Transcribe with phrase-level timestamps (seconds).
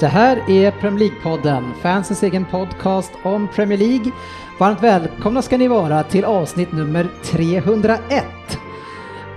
[0.00, 4.12] Det här är Premier League-podden, fansens egen podcast om Premier League.
[4.58, 8.24] Varmt välkomna ska ni vara till avsnitt nummer 301.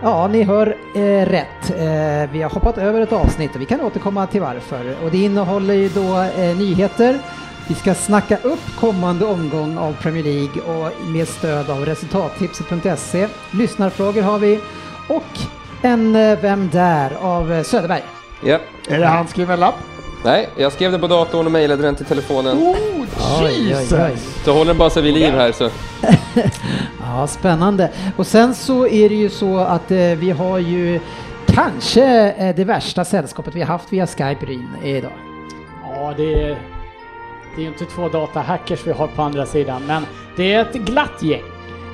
[0.02, 1.70] Ja, ni hör eh, rätt.
[1.70, 4.96] Eh, vi har hoppat över ett avsnitt och vi kan återkomma till varför.
[5.04, 7.20] Och det innehåller ju då eh, nyheter.
[7.68, 13.28] Vi ska snacka upp kommande omgång av Premier League och med stöd av resultattipset.se.
[13.52, 14.60] Lyssnarfrågor har vi
[15.08, 15.40] och
[15.82, 18.04] en eh, Vem där av eh, Söderberg.
[18.44, 18.60] Ja.
[18.88, 19.76] Är det handskriven lapp?
[20.24, 22.58] Nej, jag skrev den på datorn och mejlade den till telefonen.
[22.58, 23.08] Oh, Oj,
[23.46, 23.94] oj, Jesus!
[23.94, 24.18] oj.
[24.46, 25.70] Så håller den bara sig vid liv här så.
[27.00, 27.90] Ja, spännande.
[28.18, 31.00] Och sen så är det ju så att eh, vi har ju
[31.46, 35.12] kanske eh, det värsta sällskapet vi har haft via Skype Ryn idag.
[35.84, 36.58] Ja, det är,
[37.56, 40.06] det är inte två datahackers vi har på andra sidan, men
[40.38, 41.44] det är ett glatt gäng.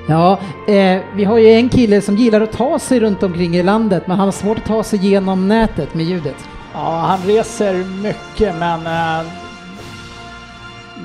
[0.08, 3.64] Ja, eh, vi har ju en kille som gillar att ta sig runt omkring i
[3.64, 6.36] landet, men han har svårt att ta sig genom nätet med ljudet.
[6.84, 9.26] Ja, han reser mycket, men eh,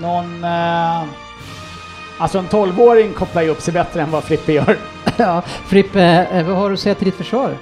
[0.00, 0.44] någon...
[0.44, 1.02] Eh,
[2.18, 4.78] alltså en 12-åring kopplar ju upp sig bättre än vad Frippe gör.
[5.16, 6.02] ja, Frippe,
[6.32, 7.56] eh, vad har du att säga till ditt försvar?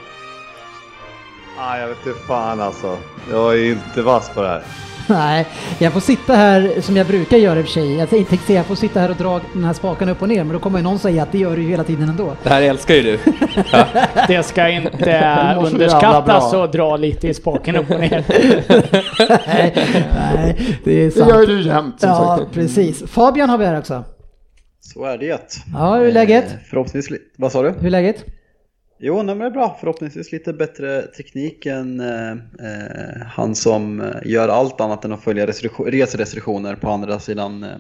[1.58, 2.98] Ah, jag vet inte fan alltså.
[3.30, 4.62] Jag är inte vass på det här.
[5.08, 5.46] Nej,
[5.78, 7.96] jag får sitta här som jag brukar göra i och för sig.
[7.96, 10.44] Jag tänkte säga jag får sitta här och dra den här spaken upp och ner,
[10.44, 12.32] men då kommer ju någon säga att det gör du ju hela tiden ändå.
[12.42, 13.18] Det här älskar ju du.
[14.28, 18.24] Det ska inte underskattas och dra lite i spaken upp och ner.
[19.46, 19.74] nej,
[20.34, 21.30] nej, det är Det sant.
[21.30, 22.52] gör ju du jämt som Ja, sagt.
[22.54, 23.02] precis.
[23.06, 24.04] Fabian har vi här också.
[24.80, 25.40] Så är det.
[25.74, 26.44] Ja, hur är läget?
[26.52, 27.70] Eh, Förhoppningsvis, vad sa du?
[27.70, 28.24] Hur är läget?
[29.04, 29.76] Jo, nej, men det är bra.
[29.80, 35.22] Förhoppningsvis lite bättre teknik än eh, eh han som eh, gör allt annat än att
[35.22, 37.70] följa reserestriktioner på andra sidan eh,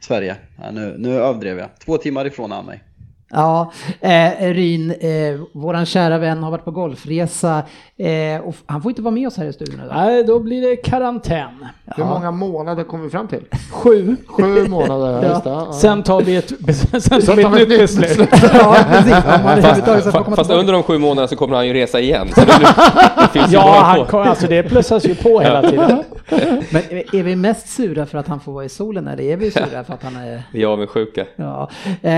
[0.00, 0.36] Sverige.
[0.58, 1.68] Ja, nu, nu överdrev jag.
[1.78, 2.82] Två timmar ifrån han mig.
[3.30, 7.62] Ja, eh, Ryn, eh, våran kära vän har varit på golfresa
[7.98, 9.96] eh, och han får inte vara med oss här i studion idag.
[9.96, 11.66] Nej, då blir det karantän.
[11.96, 13.44] Hur många månader kom vi fram till?
[13.72, 14.16] Sju.
[14.26, 15.50] Sju månader, ja, just det.
[15.50, 15.72] Ja.
[15.72, 16.48] Sen tar vi ett,
[17.02, 18.28] sen tar vi ett nytt beslut.
[18.54, 19.12] Ja, precis.
[19.14, 20.60] Om man överhuvudtaget ska få Fast, komma fast tillbaka.
[20.60, 22.28] under de sju månaderna så kommer han ju resa igen.
[22.34, 22.46] Så det,
[23.20, 24.04] det finns ju Ja, bra han på.
[24.04, 26.02] kom, alltså det plussas ju på hela tiden.
[26.70, 26.82] Men
[27.12, 29.84] är vi mest sura för att han får vara i solen eller är vi sura
[29.84, 30.42] för att han är...
[30.52, 31.24] Vi är avundsjuka.
[31.36, 32.10] Ja, eh,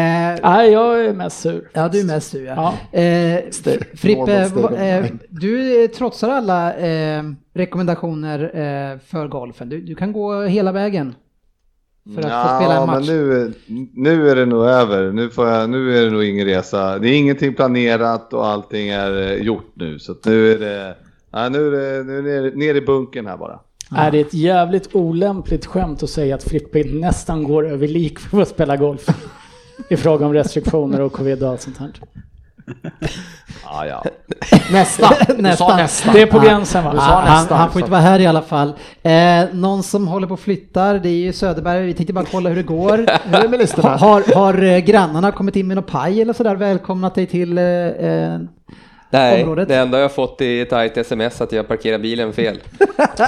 [0.42, 1.70] Nej, jag är mest sur.
[1.72, 2.74] ja du är mest sur ja.
[2.92, 2.98] Ja.
[2.98, 3.40] Eh,
[3.96, 4.32] Frippe,
[4.76, 7.22] eh, du eh, trotsar alla eh,
[7.54, 9.68] rekommendationer eh, för golfen.
[9.68, 11.14] Du, du kan gå hela vägen
[12.14, 13.08] för att få spela en men match.
[13.08, 13.52] nu,
[13.94, 15.12] nu är det nog över.
[15.12, 16.98] Nu, får jag, nu är det nog ingen resa.
[16.98, 19.98] Det är ingenting planerat och allting är eh, gjort nu.
[19.98, 20.96] Så att nu är det,
[21.30, 23.60] ja, nu är det, nu är det ner, ner i bunken här bara.
[23.96, 28.42] Är det ett jävligt olämpligt skämt att säga att Frippe nästan går över lik för
[28.42, 29.06] att spela golf?
[29.88, 31.90] I fråga om restriktioner och covid och allt sånt här.
[33.64, 34.04] Ja, ja.
[34.72, 35.10] Nästa!
[35.38, 35.76] Nästan.
[35.76, 36.12] nästa.
[36.12, 36.92] Det är på gränsen va?
[36.92, 38.72] Sa han, han, får inte vara här i alla fall.
[39.02, 41.86] Eh, någon som håller på och flyttar, det är ju Söderberg.
[41.86, 42.96] Vi tänkte bara kolla hur det går.
[43.24, 43.96] Hur är det med listorna?
[43.96, 46.56] har, har eh, grannarna kommit in med någon paj eller sådär?
[46.56, 48.38] Välkomnat dig till eh, eh,
[49.10, 49.68] Nej, Området.
[49.68, 52.58] det enda jag har fått är ett argt sms att jag parkerar bilen fel.
[53.06, 53.22] det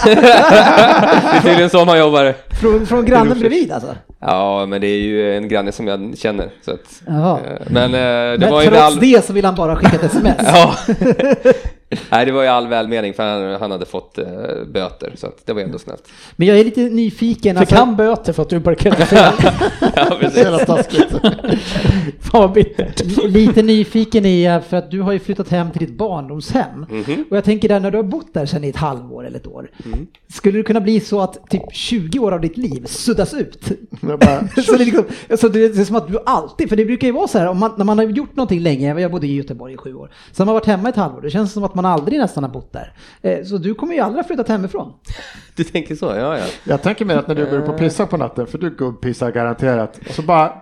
[1.37, 2.34] är tydligen så man jobbar.
[2.60, 3.94] från, från grannen bredvid alltså?
[4.21, 6.51] Ja, men det är ju en granne som jag känner.
[6.65, 8.99] Så att, eh, men eh, det Men trots all...
[8.99, 10.37] det så vill han bara skicka ett sms.
[10.43, 10.75] Ja.
[12.11, 14.25] Nej, det var ju all välmening för han, han hade fått eh,
[14.73, 16.09] böter så att det var ändå snällt.
[16.37, 17.56] Men jag är lite nyfiken.
[17.56, 19.33] Fick Alltså, han böter för att du parkerade fel?
[19.97, 20.39] Ja, Så precis.
[20.39, 21.09] jävla taskigt.
[22.21, 23.25] Fan vad bittert.
[23.25, 26.87] lite nyfiken är jag för att du har ju flyttat hem till ditt barndomshem.
[26.91, 27.25] Mhm.
[27.31, 29.47] Och jag tänker där när du har bott där sedan i ett halvår eller ett
[29.47, 29.71] år.
[29.84, 30.07] Mm.
[30.28, 33.69] Skulle det kunna bli så att typ 20 år av ditt liv suddas ut?
[34.01, 34.19] Bara,
[34.65, 35.04] så det, är liksom,
[35.39, 37.59] så det är som att du alltid, för det brukar ju vara så här om
[37.59, 40.47] man, när man har gjort någonting länge, jag bodde i Göteborg i sju år, sen
[40.48, 42.72] har man varit hemma ett halvår, det känns som att man aldrig nästan har bott
[42.72, 42.92] där.
[43.22, 44.92] Eh, Så du kommer ju aldrig ha flyttat hemifrån.
[45.56, 46.44] Du tänker så, ja ja.
[46.65, 50.00] jag tänker mig att när du börjar på pissa på natten, för du gubbpissar garanterat,
[50.10, 50.53] så bara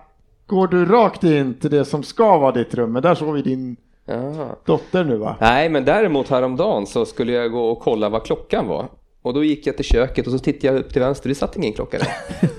[0.46, 3.76] går du rakt in till det som ska vara ditt rum, men där sover din
[4.06, 4.56] ja.
[4.64, 5.36] dotter nu va?
[5.40, 8.86] Nej, men däremot häromdagen så skulle jag gå och kolla vad klockan var.
[9.22, 11.56] Och då gick jag till köket och så tittade jag upp till vänster, det satt
[11.56, 12.08] ingen klocka där.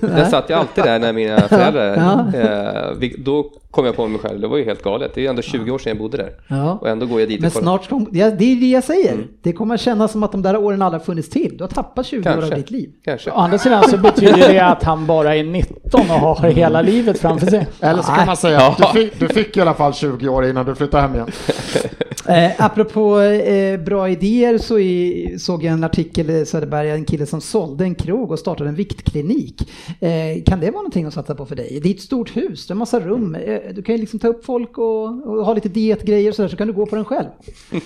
[0.16, 1.96] Den satt jag alltid där när mina föräldrar,
[2.32, 2.38] Ja.
[2.40, 5.14] eh, då kom jag på mig själv, det var ju helt galet.
[5.14, 6.30] Det är ju ändå 20 år sedan jag bodde där.
[6.48, 6.72] Ja.
[6.80, 9.12] Och ändå går jag dit Men snart kom, ja, det är det jag säger.
[9.12, 9.28] Mm.
[9.42, 11.56] Det kommer kännas som att de där åren aldrig har funnits till.
[11.56, 12.56] Du har tappat 20 år av Kanske.
[12.56, 12.90] ditt liv.
[13.04, 13.30] Kanske.
[13.30, 17.18] Å andra sidan så betyder det att han bara är 19 och har hela livet
[17.18, 17.66] framför sig.
[17.80, 20.46] Eller så kan man säga att du fick, du fick i alla fall 20 år
[20.46, 21.30] innan du flyttade hem igen.
[22.28, 27.26] Eh, apropå eh, bra idéer så i, såg jag en artikel i Söderberg, en kille
[27.26, 29.70] som sålde en krog och startade en viktklinik.
[30.00, 31.80] Eh, kan det vara någonting att satsa på för dig?
[31.82, 33.34] Det är ett stort hus, det är en massa rum.
[33.34, 36.48] Eh, du kan ju liksom ta upp folk och, och ha lite dietgrejer och sådär
[36.48, 37.28] så kan du gå på den själv.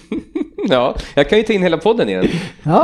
[0.68, 2.28] Ja, jag kan ju ta in hela podden igen.
[2.62, 2.80] Ja.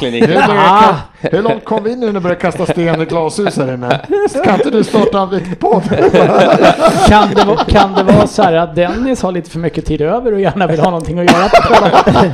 [0.00, 0.06] Ah.
[0.06, 3.56] I börjar ka- hur långt kom vi nu när det börjar kasta sten i glashus
[3.56, 4.00] här inne?
[4.44, 5.82] Kan inte du starta en viktpodd?
[7.08, 10.00] Kan det, vara- kan det vara så här att Dennis har lite för mycket tid
[10.00, 12.32] över och gärna vill ha någonting att göra på kvällen?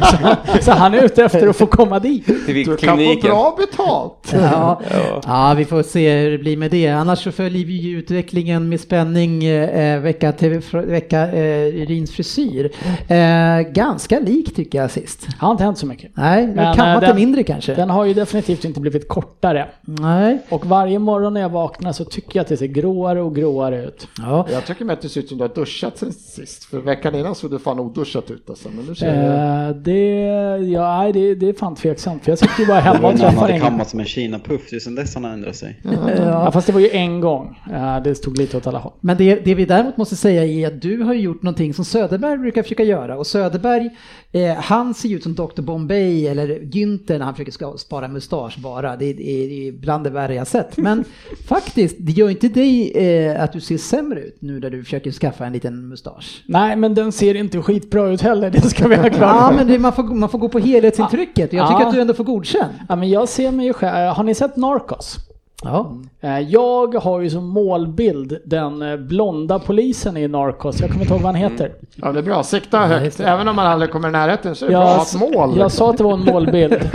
[0.57, 2.27] Så, så han är ute efter att få komma dit.
[2.47, 4.33] Du kan få bra betalt.
[4.33, 4.81] Ja.
[5.27, 6.89] ja, vi får se hur det blir med det.
[6.89, 12.71] Annars så följer vi ju utvecklingen med spänning eh, vecka till vecka eh, Rins frisyr.
[13.09, 15.27] Eh, ganska lik tycker jag sist.
[15.39, 16.11] Har inte hänt så mycket.
[16.15, 17.75] Nej, Men, kammat eh, den- mindre kanske.
[17.75, 19.69] Den har ju definitivt inte blivit kortare.
[19.81, 20.39] Nej.
[20.49, 23.85] Och varje morgon när jag vaknar så tycker jag att det ser gråare och gråare
[23.85, 24.09] ut.
[24.19, 24.47] Ja.
[24.53, 26.65] Jag tycker med att det ser ut som du har duschat sen sist.
[26.65, 28.69] För veckan innan såg du fan oduschat ut alltså.
[28.77, 29.69] Men nu ser jag...
[29.69, 30.27] Eh, det,
[30.73, 32.25] ja, nej, det, det är fan tveksamt.
[32.25, 33.63] För jag sitter ju bara Det hemma och han träffar hade ingen.
[33.63, 35.81] kammat som en Kina-puff, det är sen dess han har ändrat sig.
[36.19, 37.59] Ja, fast det var ju en gång.
[37.73, 38.93] Eh, det stod lite åt alla håll.
[39.01, 42.39] Men det, det vi däremot måste säga är att du har gjort någonting som Söderberg
[42.39, 43.19] brukar försöka göra.
[43.19, 43.91] Och Söderberg,
[44.33, 48.59] eh, han ser ju ut som Dr Bombay eller Günther när han försöker spara mustasch
[48.59, 48.97] bara.
[48.97, 50.77] Det är, det är bland det värre jag sett.
[50.77, 51.05] Men
[51.49, 55.11] faktiskt, det gör inte dig eh, att du ser sämre ut nu när du försöker
[55.11, 56.43] skaffa en liten mustasch.
[56.47, 58.51] Nej, men den ser inte skitbra ut heller.
[58.51, 61.53] Det ska vi ha klart Ja, men det, man, får, man får gå på helhetsintrycket.
[61.53, 61.87] Jag tycker Ja.
[61.89, 62.73] att du ändå får godkänt.
[62.89, 64.15] Ja, men jag ser mig ju själv.
[64.15, 65.17] Har ni sett Narcos?
[65.65, 65.93] Ja.
[66.21, 70.81] Eh, Jag har ju som målbild den eh, blonda polisen i Narcos.
[70.81, 71.73] Jag kommer inte ihåg vad han heter.
[71.95, 72.43] Ja, det är bra.
[72.43, 73.21] Sikta högt.
[73.21, 75.35] Även om man aldrig kommer i närheten så är det bra att ha Jag, ett
[75.35, 75.59] mål.
[75.59, 76.77] jag sa att det var en målbild.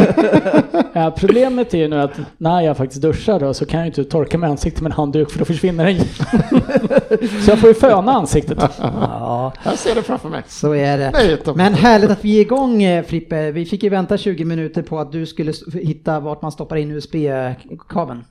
[0.94, 3.90] Eh, Problemet är ju nu att när jag faktiskt duschar då så kan jag ju
[3.90, 5.96] inte torka med ansiktet med en handduk för då försvinner den.
[7.46, 8.58] så jag får ju föna ansiktet.
[8.82, 10.44] ja, Jag ser det framför mig.
[10.48, 11.12] så är det.
[11.14, 11.38] Nej.
[11.56, 13.52] Men härligt att vi är igång Frippe.
[13.52, 16.92] Vi fick ju vänta 20 minuter på att du skulle hitta vart man stoppar in
[16.92, 18.24] USB-kabeln.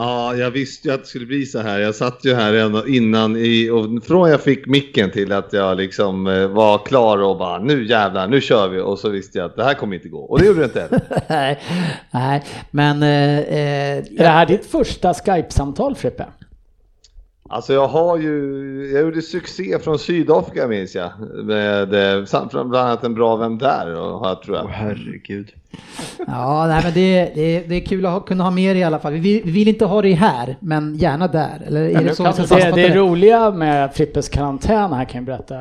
[0.00, 1.78] Ja, jag visste ju att det skulle bli så här.
[1.78, 6.26] Jag satt ju här innan i, och från jag fick micken till att jag liksom
[6.26, 8.80] eh, var klar och bara nu jävlar, nu kör vi.
[8.80, 10.18] Och så visste jag att det här kommer inte gå.
[10.18, 11.58] Och det gjorde det inte nej,
[12.10, 13.02] nej, men...
[13.02, 16.26] Eh, eh, Är det här ditt första Skype-samtal Frippe?
[17.48, 21.10] Alltså jag har ju, jag gjorde succé från Sydafrika minns jag.
[21.44, 24.66] Med eh, samt bland annat en bra vän där och har, tror jag.
[24.68, 25.52] herregud.
[26.26, 28.84] Ja, nej, men det, det, det är kul att ha, kunna ha med dig i
[28.84, 29.12] alla fall.
[29.12, 31.62] Vi vill, vi vill inte ha dig här, men gärna där.
[31.66, 32.94] Eller är det så kan Det, det det?
[32.94, 35.54] roliga med Frippes karantän här kan jag berätta.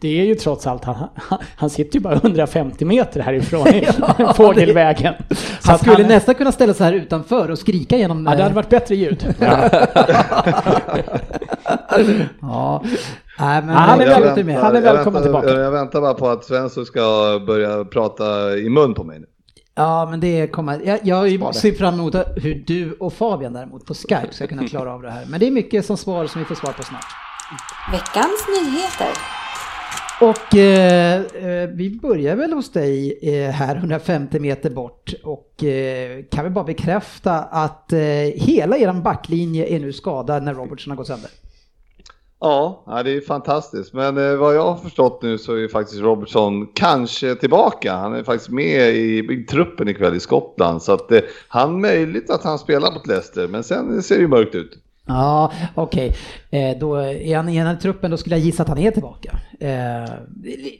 [0.00, 1.08] Det är ju trots allt, han,
[1.56, 3.86] han- sitter ju bara 150 meter härifrån i
[4.18, 5.14] Ja, fågelvägen.
[5.60, 8.18] Så Han skulle han- nästan kunna ställa sig här utanför och skrika genom...
[8.26, 9.34] Ja, det hade eh, varit bättre ljud.
[12.40, 12.82] Ja,
[13.38, 14.56] nej, men han är det väl- låter med.
[14.60, 15.60] han är jag välkommen väntar, tillbaka.
[15.62, 17.00] Jag väntar bara på att Svensson ska
[17.46, 19.26] börja prata i mun på mig nu.
[19.74, 20.80] Ja, men det kommer...
[20.84, 24.94] Jag, jag ser fram emot hur du och Fabian däremot på Skype ska kunna klara
[24.94, 25.26] av det här.
[25.26, 27.06] Men det är mycket som svar som vi får svar på snart.
[27.92, 29.08] Veckans nyheter.
[30.20, 36.24] Och eh, eh, vi börjar väl hos dig eh, här 150 meter bort och eh,
[36.30, 37.98] kan vi bara bekräfta att eh,
[38.34, 41.30] hela eran backlinje är nu skadad när Robertson har gått sönder.
[42.44, 43.92] Ja, det är fantastiskt.
[43.92, 47.94] Men eh, vad jag har förstått nu så är ju faktiskt Robertson kanske tillbaka.
[47.94, 50.82] Han är faktiskt med i, i truppen ikväll i Skottland.
[50.82, 53.48] Så att eh, han möjligt att han spelar mot Leicester.
[53.48, 54.78] Men sen ser det ju mörkt ut.
[55.06, 56.16] Ja, okej.
[56.50, 59.38] Eh, då är han i truppen, då skulle jag gissa att han är tillbaka.
[59.60, 60.12] Eh,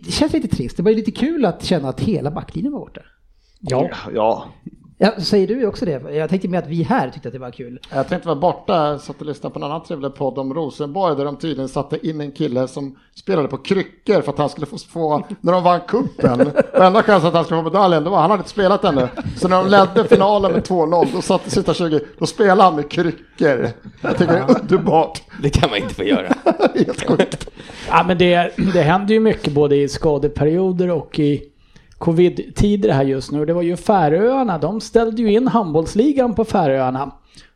[0.04, 0.76] det känns lite trist.
[0.76, 3.00] Det var ju lite kul att känna att hela backlinjen var borta.
[3.61, 3.90] Ja.
[4.14, 4.47] Ja,
[5.03, 6.15] Ja, säger du också det?
[6.15, 7.79] Jag tänkte med att vi här tyckte att det var kul.
[7.91, 11.25] Jag tänkte vara borta, satt och lyssnade på en annan trevlig podd om Rosenborg där
[11.25, 14.79] de tydligen satte in en kille som spelade på kryckor för att han skulle få,
[14.79, 16.41] få när de vann kuppen.
[16.73, 19.09] Och enda chansen att han skulle få medaljen, det var han hade inte spelat ännu.
[19.37, 22.91] Så när de ledde finalen med 2-0, då satt sista 20, då spelade han med
[22.91, 23.69] kryckor.
[24.01, 25.23] Jag tycker det är underbart.
[25.43, 26.35] Det kan man inte få göra.
[26.75, 27.49] Helt sjukt.
[27.89, 31.52] Ja, men det, det händer ju mycket både i skadeperioder och i
[32.03, 33.47] covid-tider här just nu.
[33.47, 37.11] Det var ju Färöarna, de ställde ju in handbollsligan på Färöarna.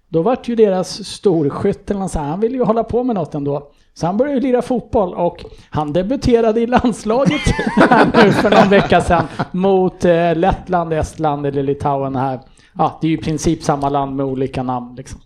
[0.08, 3.70] Då vart ju deras storskytt, eller här, han ville ju hålla på med något ändå.
[3.94, 7.40] Så han började ju lira fotboll och han debuterade i landslaget
[8.14, 12.40] nu för någon vecka sedan mot eh, Lettland, Estland eller Litauen här.
[12.78, 15.20] Ja, det är ju i princip samma land med olika namn liksom.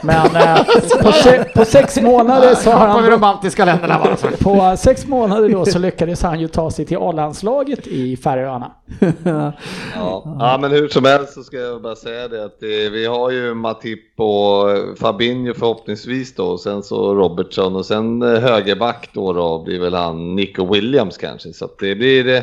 [0.00, 0.64] Men eh,
[1.02, 4.16] på, se, på sex månader så har han de baltiska länderna bara.
[4.16, 4.28] så.
[4.28, 8.72] på sex månader då så lyckades han ju ta sig till A-landslaget i Färöarna.
[9.94, 10.36] Ja.
[10.40, 13.30] ja, men hur som helst så ska jag bara säga det att det, vi har
[13.30, 19.32] ju Matip och Fabinho förhoppningsvis då, och sen så Robertson och sen eh, högerback då,
[19.32, 21.52] då blir väl han Nico Williams kanske.
[21.52, 22.42] Så att det blir, eh,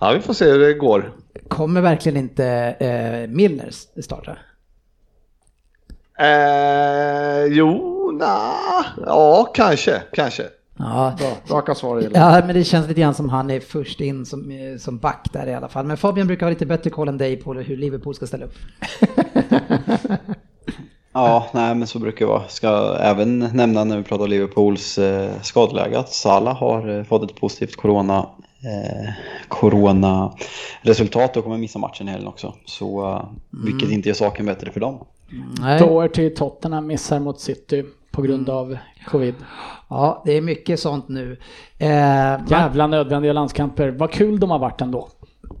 [0.00, 1.12] ja vi får se hur det går.
[1.48, 2.46] Kommer verkligen inte
[2.78, 3.70] eh, Milner
[4.02, 4.36] starta?
[6.18, 8.54] Eh, jo, na,
[9.06, 10.42] ja kanske, kanske.
[10.78, 11.16] Ja.
[11.18, 12.20] Bra, raka svar gillar.
[12.20, 15.28] ja, men det känns lite grann som han är först in som, eh, som back
[15.32, 15.84] där i alla fall.
[15.86, 18.54] Men Fabian brukar ha lite bättre koll än dig på hur Liverpool ska ställa upp.
[21.16, 22.48] Ja, nej men så brukar det vara.
[22.48, 27.36] Ska även nämna när vi pratar Liverpools eh, skadeläge att Salah har eh, fått ett
[27.40, 28.18] positivt corona,
[28.64, 29.12] eh,
[29.48, 32.54] corona-resultat och kommer missa matchen i helgen också.
[32.64, 33.24] Så, eh,
[33.64, 35.06] Vilket inte gör saken bättre för dem.
[35.60, 35.78] Nej.
[35.80, 39.34] Doherty till Tottenham missar mot City på grund av covid.
[39.88, 41.36] Ja, det är mycket sånt nu.
[41.78, 41.88] Eh,
[42.48, 43.90] Jävla nödvändiga landskamper.
[43.90, 45.08] Vad kul de har varit ändå.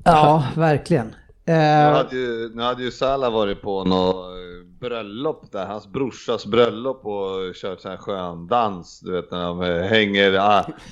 [0.04, 1.06] Ja, verkligen.
[1.46, 5.86] Nu Eh, hade ju, nu hade ju Salah varit på något eh, bröllop där, hans
[5.86, 10.32] brorsas bröllop och kört sån här skön dans, du vet när de eh, hänger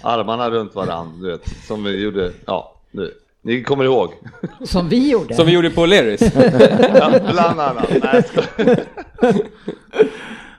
[0.02, 4.08] armarna runt varandra, du vet, som vi gjorde, ja, du, ni kommer ihåg?
[4.64, 5.34] som vi gjorde.
[5.34, 5.86] Som vi gjorde på.
[6.94, 7.88] Ja, bland annat.
[8.02, 8.22] Nej.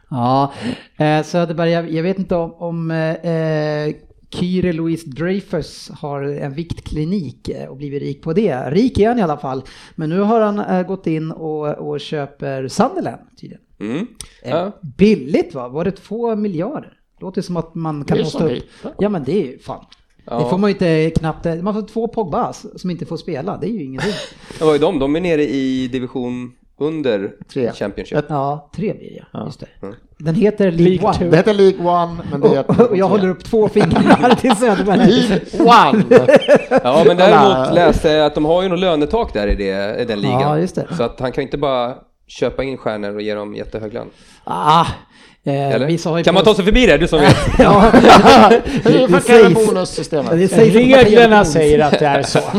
[0.10, 0.54] Ja,
[0.98, 3.96] eh, Söderberg, jag, jag vet inte om, om eh,
[4.40, 8.70] Kyrie Louise Dreyfus har en viktklinik eh, och blivit rik på det.
[8.72, 9.64] Rik är han i alla fall.
[9.96, 13.64] Men nu har han eh, gått in och, och köper Sunderland tydligen.
[13.80, 14.08] Mm.
[14.44, 14.72] Eh, Ja.
[14.98, 15.68] Billigt va?
[15.68, 16.94] Var det två miljarder?
[17.20, 18.64] Låter som att man kan hosta upp.
[19.00, 19.86] Ja men det är ju fan.
[20.26, 20.40] Ja.
[20.40, 23.68] Det får man ju inte knappt, man får två Pogbas som inte får spela, det
[23.68, 24.14] är ju ingenting.
[24.60, 27.72] Det var ju de, de är nere i division under Tre.
[27.72, 28.26] Championship.
[28.30, 29.46] Ja, tre blir det ja.
[29.46, 29.68] Just det.
[30.18, 31.18] Den heter League League One.
[31.18, 31.30] Two.
[31.30, 32.70] Det heter League One, men det är...
[32.70, 34.98] Och, och jag håller upp två fingrar till Söderberg.
[34.98, 36.06] League One!
[36.84, 40.06] Ja, men däremot läste jag att de har ju något lönetak där i, det, i
[40.06, 40.42] den ligan.
[40.42, 40.88] Ja, just det.
[40.98, 41.96] Så att han kan ju inte bara
[42.28, 44.08] köpa in stjärnor och ge dem jättehög lön.
[44.44, 44.86] Ah,
[45.46, 46.98] eh, Kan man ta sig förbi det?
[46.98, 47.36] Du som vet.
[47.60, 47.92] Ja,
[48.84, 50.32] Hur funkar sägs- bonussystemet?
[50.32, 52.40] det sägs Reglerna säger att det är så.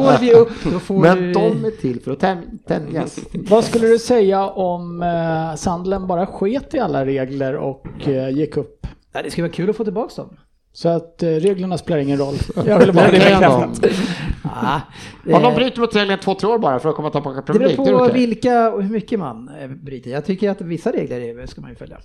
[0.00, 1.32] Går vi upp då får Men du...
[1.32, 2.20] de är till för att
[2.68, 3.18] tämjas.
[3.32, 8.56] Vad skulle du säga om eh, Sandlen bara sket i alla regler och eh, gick
[8.56, 8.86] upp?
[9.24, 10.36] Det skulle vara kul att få tillbaka dem.
[10.72, 12.34] Så att eh, reglerna spelar ingen roll.
[12.66, 13.84] Jag ville bara det bekräftat.
[14.42, 14.80] Ah,
[15.26, 17.42] Om de eh, bryter mot regeln två, tre år bara för att komma tillbaka det
[17.42, 18.26] Premier beror League, det är på okej.
[18.26, 20.10] vilka och hur mycket man eh, bryter.
[20.10, 21.98] Jag tycker att vissa regler är, ska man ju följa.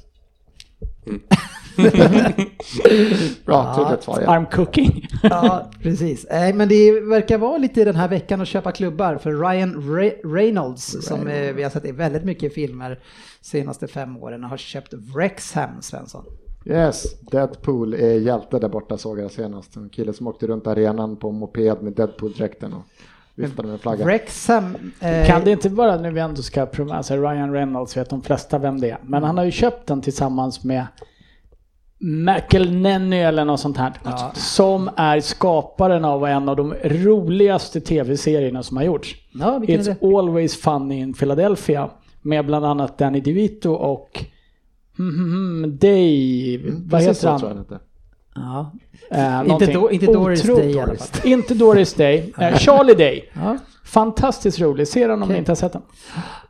[3.46, 4.30] Bra, tydligt svar igen.
[4.30, 5.08] Arm cooking.
[5.24, 6.26] Ja, precis.
[6.32, 10.34] Nej, men det verkar vara lite den här veckan att köpa klubbar för Ryan Re-
[10.36, 13.00] Reynolds som eh, vi har sett i väldigt mycket filmer
[13.42, 16.26] senaste fem åren har köpt Wrexham, Svensson.
[16.66, 19.76] Yes, Deadpool är hjälte där borta såg jag senast.
[19.76, 22.84] En kille som åkte runt arenan på moped med Deadpool-dräkten och
[23.36, 24.06] viftade med en flagga.
[24.06, 24.76] Wrexham...
[25.00, 28.58] Eh, Kan det inte vara, nu vi ändå ska alltså Ryan Reynolds vet de flesta
[28.58, 28.98] vem det är.
[29.04, 30.86] Men han har ju köpt den tillsammans med
[32.00, 33.94] McElneny eller något sånt här.
[34.34, 39.16] Som är skaparen av en av de roligaste tv-serierna som har gjorts.
[39.34, 40.18] Ja, It's det?
[40.18, 41.90] Always Funny in Philadelphia.
[42.22, 44.26] Med bland annat Danny DeVito och
[45.00, 47.40] mm, mm, mm, vad heter så han?
[47.40, 47.80] tror jag inte.
[48.36, 48.72] Ja.
[49.12, 50.42] Eh, Inte Do- inte Doris.
[50.44, 51.08] Day i alla fall.
[51.32, 52.34] Inte Doris Day.
[52.40, 53.32] Eh, Charlie Day.
[53.34, 53.58] Ja.
[53.86, 54.88] Fantastiskt rolig.
[54.88, 55.82] Se den om ni inte har sett den.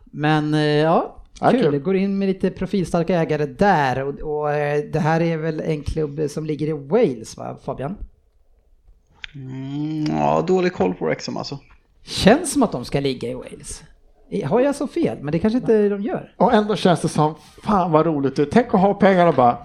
[0.05, 1.11] Men eh, ja,
[1.41, 1.61] Ja, kul.
[1.63, 1.79] kul.
[1.79, 4.47] Går in med lite profilstarka ägare där och, och
[4.91, 7.95] det här är väl en klubb som ligger i Wales va Fabian?
[9.35, 11.59] Mm, ja, dålig koll på Wrexham alltså.
[12.03, 13.83] Känns som att de ska ligga i Wales.
[14.45, 15.17] Har jag så fel?
[15.21, 16.33] Men det kanske inte de gör.
[16.37, 18.45] Och ändå känns det som, fan vad roligt du.
[18.45, 19.57] Tänk att ha pengar och bara,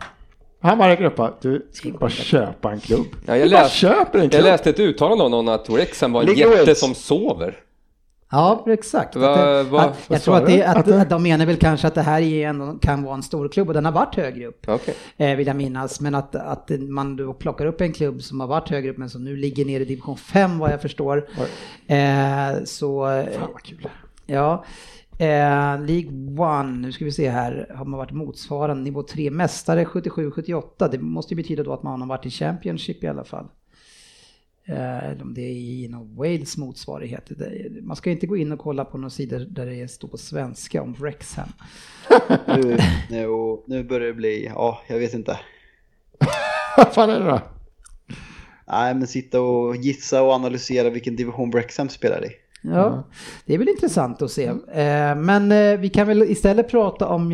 [0.63, 3.07] här Maria Gruppa, du ska bara köpa en klubb.
[3.27, 4.45] Ja, jag, bara läst, köper en jag klubb.
[4.45, 7.55] läste ett uttalande av någon att Wrexham var en Ligger jätte som sover.
[8.33, 9.17] Ja, exakt.
[9.17, 12.03] Va- va- att, jag tror att, det, att, Att de menar väl kanske att det
[12.03, 14.69] här är kan vara en stor klubb och den har varit högre upp.
[14.69, 14.95] Okej.
[15.17, 16.01] Eh, vill jag minnas.
[16.01, 19.11] Men att, att man då plockar upp en klubb som har varit högre upp men
[19.11, 21.29] som nu ligger nere i division 5 vad jag förstår.
[21.87, 23.05] Eh, så...
[23.39, 23.89] Fan vad kul.
[24.31, 24.65] Ja.
[25.19, 29.85] Eh, League One, nu ska vi se här, har man varit motsvarande nivå 3 mästare
[29.85, 30.89] 77-78.
[30.91, 33.47] Det måste ju betyda då att man har varit i Championship i alla fall.
[34.65, 37.31] Eh, eller om det är i någon Wales motsvarighet.
[37.83, 40.83] Man ska inte gå in och kolla på några sidor där det står på svenska
[40.83, 41.49] om Wrexham.
[42.47, 42.79] Nu,
[43.11, 43.27] nu,
[43.67, 45.41] nu börjar det bli, ja, jag vet inte.
[46.77, 47.41] Vad fan är det då?
[48.67, 52.31] Nej, men sitta och gissa och analysera vilken division Wrexham spelar i.
[52.63, 53.03] Ja,
[53.47, 54.45] det är väl intressant att se.
[54.73, 57.33] Eh, Men eh, vi kan väl istället prata om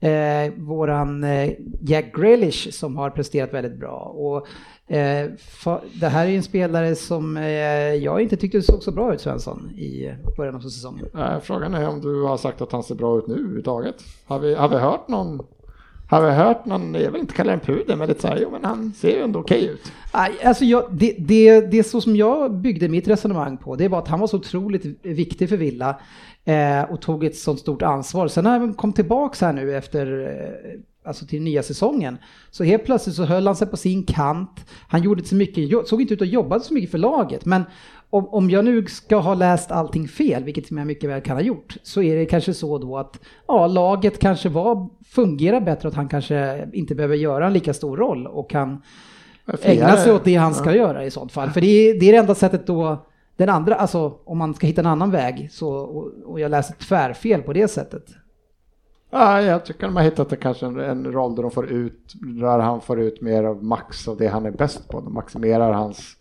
[0.00, 3.96] eh, våran eh, Jack Grealish som har presterat väldigt bra.
[3.98, 4.46] Och,
[4.96, 7.44] eh, fa- det här är ju en spelare som eh,
[7.94, 11.06] jag inte tyckte såg så bra ut Svensson i början av säsongen.
[11.42, 13.94] Frågan är om du har sagt att han ser bra ut nu överhuvudtaget.
[14.26, 15.40] Har vi, har vi hört någon?
[16.06, 18.50] Har vi hört någon, jag vill inte kalla den puder, men lite så här, jo
[18.50, 19.92] men han ser ju ändå okej ut.
[20.44, 23.98] Alltså jag, det, det, det är så som jag byggde mitt resonemang på, det var
[23.98, 26.00] att han var så otroligt viktig för Villa
[26.44, 28.28] eh, och tog ett sånt stort ansvar.
[28.28, 32.18] Sen när han kom tillbaks här nu efter, eh, alltså till nya säsongen,
[32.50, 34.66] så helt plötsligt så höll han sig på sin kant.
[34.88, 37.62] Han gjorde inte så mycket, såg inte ut att jobba så mycket för laget, men
[38.14, 41.42] om, om jag nu ska ha läst allting fel, vilket jag mycket väl kan ha
[41.42, 45.92] gjort, så är det kanske så då att ja, laget kanske var, fungerar bättre och
[45.92, 48.82] att han kanske inte behöver göra en lika stor roll och kan
[49.62, 51.50] ägna sig åt det han ska göra i sånt fall.
[51.50, 53.06] För det är, det är det enda sättet då,
[53.36, 56.74] den andra, alltså om man ska hitta en annan väg så, och, och jag läser
[56.74, 58.04] tvärfel på det sättet.
[59.10, 62.14] Ja, jag tycker de har hittat det kanske en, en roll där de får ut,
[62.40, 65.00] där han får ut mer av max av det han är bäst på.
[65.00, 66.16] De maximerar hans,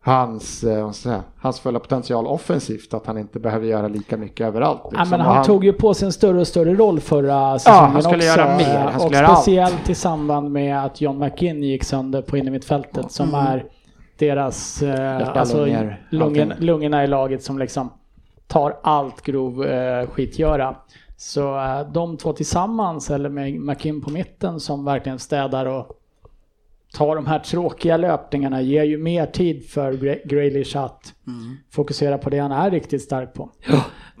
[0.00, 4.80] hans, eh, säga, hans fulla potential offensivt, att han inte behöver göra lika mycket överallt.
[4.84, 5.10] Ja, liksom.
[5.10, 8.02] men Och han tog ju på sig en större och större roll förra säsongen han
[8.02, 8.26] skulle också.
[8.26, 9.38] göra mer, han och göra allt.
[9.38, 13.64] speciellt i samband med att John McInn gick sönder på innermittfältet som är
[14.18, 17.90] deras, eh, alltså lungor, lungen, lungorna i laget som liksom
[18.46, 20.76] tar allt grov eh, skitgöra.
[21.16, 25.99] Så eh, de två tillsammans, eller med McInn på mitten som verkligen städar och
[26.92, 29.92] Ta de här tråkiga löpningarna, ger ju mer tid för
[30.28, 31.14] Grealish att
[31.74, 33.50] fokusera på det han är riktigt stark på.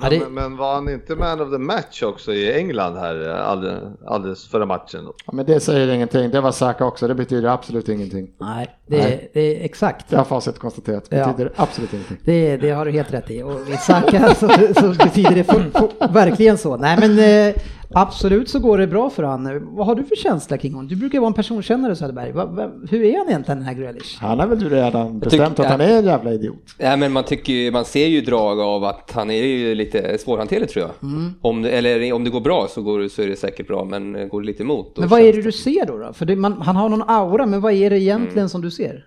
[0.02, 3.28] Ja, det- Men, men var han inte man of the match också i England här
[3.28, 5.04] eh, alldeles, alldeles förra matchen?
[5.04, 5.12] Då?
[5.26, 8.30] Ja, men det säger ingenting, det var Saka också, det betyder absolut ingenting.
[8.40, 9.30] Nej, det, Nej.
[9.34, 10.08] det är exakt.
[10.10, 11.26] Det har facit konstaterat, det Ja.
[11.26, 12.16] betyder absolut ingenting.
[12.24, 13.42] Det, det har du helt rätt i.
[13.42, 14.48] Och i Saka så,
[14.80, 16.76] så betyder det for, for, verkligen så.
[16.76, 17.54] Nej men eh,
[17.94, 19.74] absolut så går det bra för han.
[19.76, 20.88] Vad har du för känsla kring honom?
[20.88, 22.32] Du brukar vara en personkännare Söderberg.
[22.32, 24.18] Va, va, hur är han egentligen den här Grealish?
[24.20, 26.56] Han har väl redan bestämt tycker- att han är en jävla idiot.
[26.78, 30.18] Ja, men man, tycker, ju- man ser ju drag av att han är ju lite
[30.18, 31.10] svårhanterlig tror jag.
[31.10, 31.34] Mm.
[31.42, 34.26] Om, eller om det går bra så, går, så är det säkert bra, men eh,
[34.26, 35.98] går det lite emot Men vad är det du ser då?
[35.98, 36.12] då?
[36.12, 39.06] För det, man, han har någon aura, men vad är det egentligen som du ser?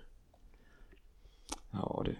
[1.72, 2.14] Ja, du.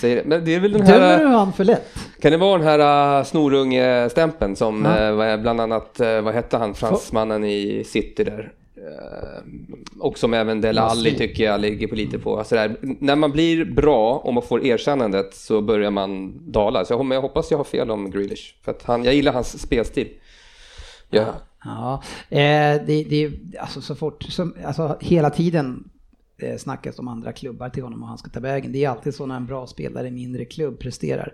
[0.00, 0.24] Säger.
[0.24, 1.18] Men det är väl den Dömer här...
[1.20, 1.94] du han för lätt?
[2.20, 4.90] Kan det vara den här uh, snorunge-stämpeln som Ja.
[5.24, 8.52] är- bland annat, eh, vad hette han, fransmannen i City där?
[8.86, 9.42] Eh,
[9.98, 12.38] och som även Dele Alli tycker jag ligger på lite på.
[12.38, 16.84] Alltså där, när man blir bra och man får erkännandet så börjar man dala.
[16.84, 18.54] Så jag, jag hoppas jag har fel om Grealish.
[18.62, 20.08] För att han, jag gillar hans spelstil.
[21.10, 21.24] Ja.
[21.64, 25.90] Ja, eh, det, det alltså så fort, som, alltså hela tiden
[26.38, 28.72] eh, snackas om andra klubbar till honom och han ska ta vägen.
[28.72, 31.32] Det är alltid så när en bra spelare i mindre klubb presterar.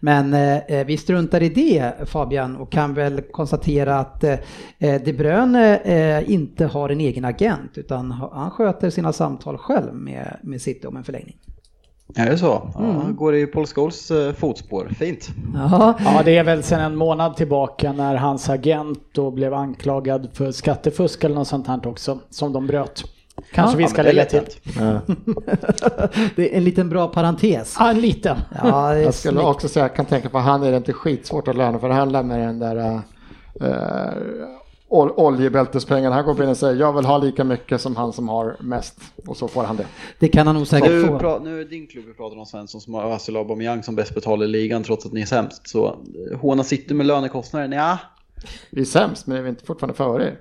[0.00, 0.34] Men
[0.68, 4.38] eh, vi struntar i det Fabian och kan väl konstatera att eh,
[4.78, 9.94] De Bruyne eh, inte har en egen agent utan ha- han sköter sina samtal själv
[9.94, 11.36] med, med City om en förlängning.
[12.16, 12.46] Är det så?
[12.74, 14.88] Ja, han går i Paul Scholes eh, fotspår.
[14.98, 15.28] Fint.
[15.54, 20.28] Ja, Ja, det är väl sedan en månad tillbaka när hans agent då blev anklagad
[20.32, 23.04] för skattefusk eller något sånt här också, som de bröt.
[23.52, 24.54] Kanske Ja, vi ska men det är lägga till.
[26.36, 27.76] det är en liten bra parentes.
[27.78, 28.38] Ja, en liten.
[28.62, 29.46] Ja, Jag skulle snyggt.
[29.48, 32.12] också säga, jag kan tänka på han är det inte skitsvårt att löna för han
[32.12, 33.00] lämnar den där äh,
[34.88, 36.14] ol- oljebältespengarna.
[36.16, 38.98] Han går in och säger jag vill ha lika mycket som han som har mest
[39.26, 39.86] och så får han det.
[40.18, 41.38] Det kan han nog säkert Nu, få.
[41.38, 44.14] nu är det din klubb vi pratar om Svensson som har Özil Aubameyang som bäst
[44.14, 45.68] betalar i ligan trots att ni är sämst.
[45.68, 47.76] Så eh, håna City med lönekostnader?
[47.76, 47.98] Ja,
[48.70, 50.38] Vi är sämst men är vi inte fortfarande före er.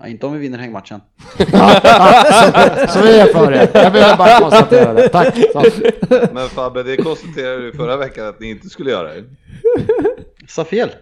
[0.00, 1.00] Ja, inte om vi vinner hängmatchen.
[2.88, 3.68] Så vi är före er.
[3.72, 5.08] Jag vill bara konstatera det.
[5.08, 5.34] Tack.
[5.52, 5.64] Så.
[6.32, 9.10] Men Fabbe, det konstaterade du förra veckan att ni inte skulle göra.
[10.48, 10.90] Sa fel.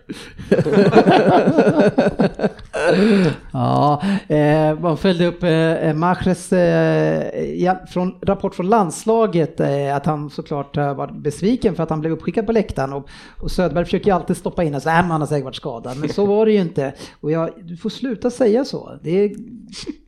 [3.52, 10.06] Ja, eh, man följde upp eh, Mahrez eh, ja, från rapport från landslaget eh, att
[10.06, 13.08] han såklart eh, var besviken för att han blev uppskickad på läktaren och,
[13.42, 15.98] och Söderberg försöker ju alltid stoppa in och säga att han har säkert varit skadad,
[15.98, 16.92] men så var det ju inte.
[17.20, 18.98] Och jag, du får sluta säga så.
[19.02, 19.30] Det är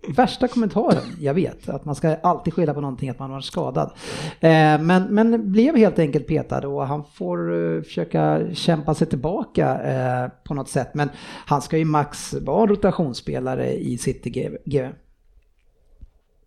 [0.09, 3.91] värsta kommentaren jag vet, att man ska alltid skylla på någonting att man var skadad.
[4.41, 9.83] Eh, men, men blev helt enkelt petad och han får eh, försöka kämpa sig tillbaka
[9.83, 10.95] eh, på något sätt.
[10.95, 11.11] Men
[11.47, 14.31] han ska ju max vara rotationsspelare i City
[14.65, 14.89] GV.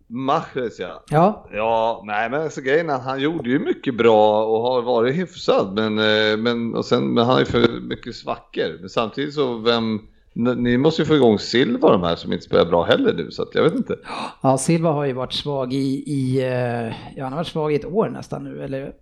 [0.06, 1.02] Mahrez ja.
[1.10, 4.82] Ja, Ja, nej men alltså grejen är att han gjorde ju mycket bra och har
[4.82, 5.74] varit hyfsad.
[5.74, 8.78] Men, eh, men, och sen, men han ju för mycket svackor.
[8.80, 10.00] Men samtidigt så vem...
[10.36, 13.42] Ni måste ju få igång Silva de här som inte spelar bra heller nu så
[13.42, 13.98] att jag vet inte.
[14.42, 17.76] ja, Silva har ju varit svag i, i eh, ja han har varit svag i
[17.76, 18.92] ett år nästan nu, eller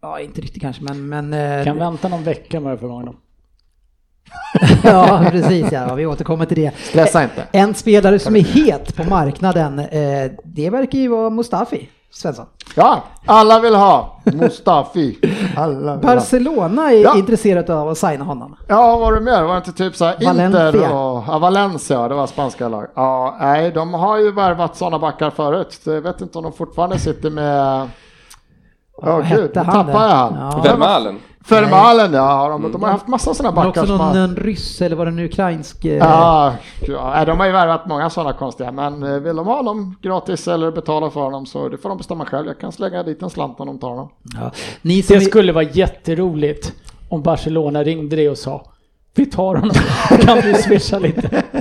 [0.00, 3.04] ja, inte riktigt kanske, men, men eh, Kan vänta någon vecka med att få igång
[3.04, 3.16] dem.
[4.84, 6.72] ja, precis ja, vi återkommer till det.
[6.76, 7.44] Stressa inte.
[7.52, 12.46] En spelare som är het på marknaden, eh, det verkar ju vara Mustafi Svensson.
[12.74, 15.18] Ja, alla vill ha Mustafi.
[15.56, 16.14] Alla vill ha.
[16.14, 17.16] Barcelona är Ja.
[17.18, 18.56] intresserat av att signa honom.
[18.68, 19.42] Ja, var det mer?
[19.42, 20.66] Var det inte typ så här Valencia.
[20.66, 22.86] Inter och ja, Valencia, det var spanska lag.
[22.94, 25.80] Ja, nej, de har ju värvat sådana backar förut.
[25.84, 27.88] Jag vet inte om de fortfarande sitter med...
[29.02, 29.64] Ja, Vad gud, nu där?
[29.64, 29.88] jag han.
[30.40, 30.60] Ja.
[30.64, 31.18] Vermalen.
[31.48, 32.22] Fermalen, ja.
[32.22, 34.16] har De, de har haft massa sådana backar också som någon har...
[34.16, 35.84] en ryss eller var det en ukrainsk?
[35.84, 36.54] eh, Ja,
[36.88, 40.48] ja, de har ju värvat många sådana konstiga, men eh, vill de ha dem gratis
[40.48, 42.46] eller betala för dem så det får de bestämma själv.
[42.46, 44.08] Jag kan slänga dit en slant om de tar dem.
[44.40, 44.50] Ja.
[44.82, 46.72] Ni Det är- skulle vara jätteroligt
[47.08, 48.64] om Barcelona ringde dig och sa
[49.14, 49.70] Vi tar honom,
[50.20, 51.42] kan du swisha lite?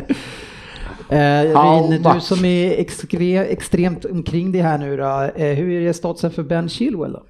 [1.10, 5.04] Eh, Rin, du som är extre, extremt omkring det här nu då,
[5.36, 7.24] eh, hur är det statusen för Ben Chilwell då?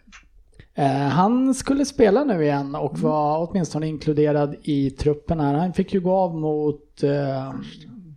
[0.78, 5.54] Eh, han skulle spela nu igen och var åtminstone inkluderad i truppen här.
[5.54, 7.54] Han fick ju gå av mot eh,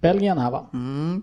[0.01, 0.66] Belgien här va?
[0.73, 1.23] Mm.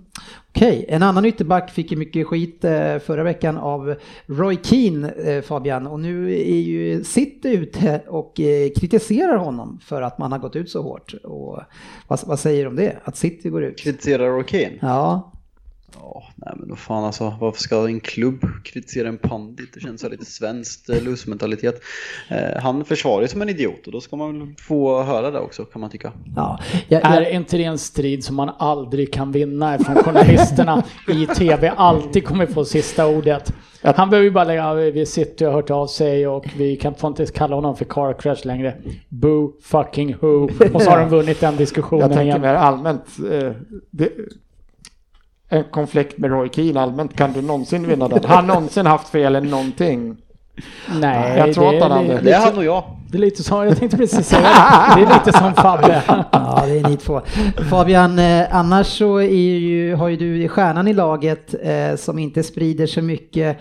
[0.50, 3.95] Okej, en annan ytterback fick ju mycket skit eh, förra veckan av
[4.26, 10.02] Roy Keane, eh, Fabian, och nu är ju City ute och eh, kritiserar honom för
[10.02, 11.13] att man har gått ut så hårt.
[11.23, 11.60] Och
[12.08, 12.95] vad, vad säger du om det?
[13.04, 13.80] Att City går ut?
[13.80, 15.32] Kritiserar Roy Ja,
[16.13, 19.74] Ja, nej men då fan alltså, varför ska en klubb kritisera en pandit?
[19.74, 21.82] Det känns så lite svenskt eh, loose-mentalitet.
[22.30, 25.39] Eh, han försvarar ju som en idiot och då ska man väl få höra det
[25.39, 26.12] också kan man tycka.
[26.36, 26.60] ja.
[26.88, 31.26] Jag, Är jag, inte det en strid som man aldrig kan vinna eftersom journalisterna i
[31.26, 33.54] tv alltid kommer få sista ordet?
[33.82, 36.96] Han behöver ju bara lägga, vi sitter och har hört av sig och vi kan
[36.96, 38.76] få inte kalla honom för car crash längre.
[39.10, 40.50] Boo fucking who.
[40.74, 42.41] Och så har de vunnit den Jag diskussionen tänker igen.
[42.41, 43.04] mer allmänt.
[43.32, 43.52] Eh,
[43.91, 44.10] det,
[45.49, 48.25] en konflikt med Roy Keane allmänt, kan du någonsin vinna den?
[48.25, 50.17] Har han någonsin haft fel eller någonting?
[50.99, 52.21] Nej, Jag tror det inte är han hade.
[52.21, 52.83] Det är han och jag.
[53.12, 55.01] det är lite som, jag tänkte precis säga det.
[55.01, 56.01] Det är lite som Fabbe.
[56.31, 57.21] Ja, det är ni två.
[57.69, 62.43] Fabian, eh, annars så är ju, har ju du stjärnan i laget eh, som inte
[62.43, 63.57] sprider så mycket.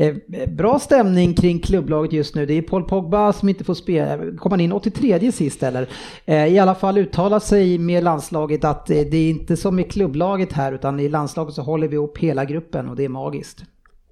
[0.00, 0.14] Eh,
[0.48, 2.46] bra stämning kring klubblaget just nu.
[2.46, 4.36] Det är Paul Pogba som inte får spela.
[4.38, 5.88] Kom han in 83 sist eller?
[6.24, 9.84] Eh, I alla fall uttalar sig med landslaget att eh, det är inte som i
[9.84, 13.64] klubblaget här utan i landslaget så håller vi ihop hela gruppen och det är magiskt.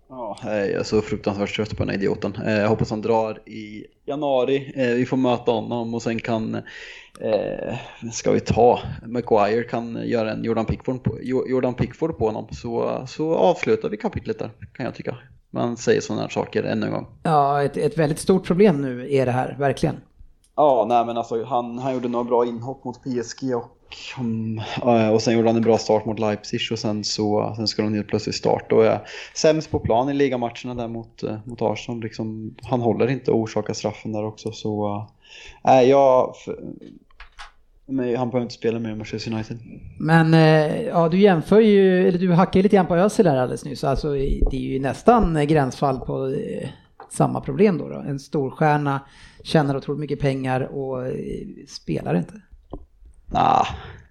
[0.08, 2.32] Ja, jag är så fruktansvärt trött på den här idioten.
[2.46, 4.72] Jag hoppas han drar i januari.
[4.96, 6.54] Vi får möta honom och sen kan,
[7.20, 7.74] eh,
[8.12, 12.48] ska vi ta, Maguire kan göra en Jordan Pickford på, Jordan Pickford på honom.
[12.50, 15.16] Så, så avslutar vi kapitlet där, kan jag tycka.
[15.50, 17.06] Man säger sådana här saker ännu en gång.
[17.22, 19.96] Ja, ett, ett väldigt stort problem nu är det här, verkligen.
[20.56, 23.64] Ja, nej men alltså han, han gjorde några bra inhopp mot PSG och,
[24.20, 24.60] um,
[25.12, 27.94] och sen gjorde han en bra start mot Leipzig och sen så sen skulle han
[27.94, 29.00] helt plötsligt starta och är
[29.34, 32.00] sämst på plan i ligamatcherna där mot, eh, mot Arsenal.
[32.00, 35.06] Liksom, han håller inte och orsakar straffen där också så
[35.68, 36.34] äh, jag,
[37.88, 39.58] men han behöver inte spela med Manchester United.
[39.98, 43.64] Men eh, ja, du jämför ju, eller du hackar lite grann på Özil här alldeles
[43.64, 43.84] nyss.
[43.84, 46.68] Alltså det är ju nästan gränsfall på eh,
[47.10, 47.96] samma problem då, då.
[47.98, 49.00] En storstjärna
[49.42, 51.12] tjänar otroligt mycket pengar och eh,
[51.68, 52.34] spelar inte.
[53.26, 53.66] Nah,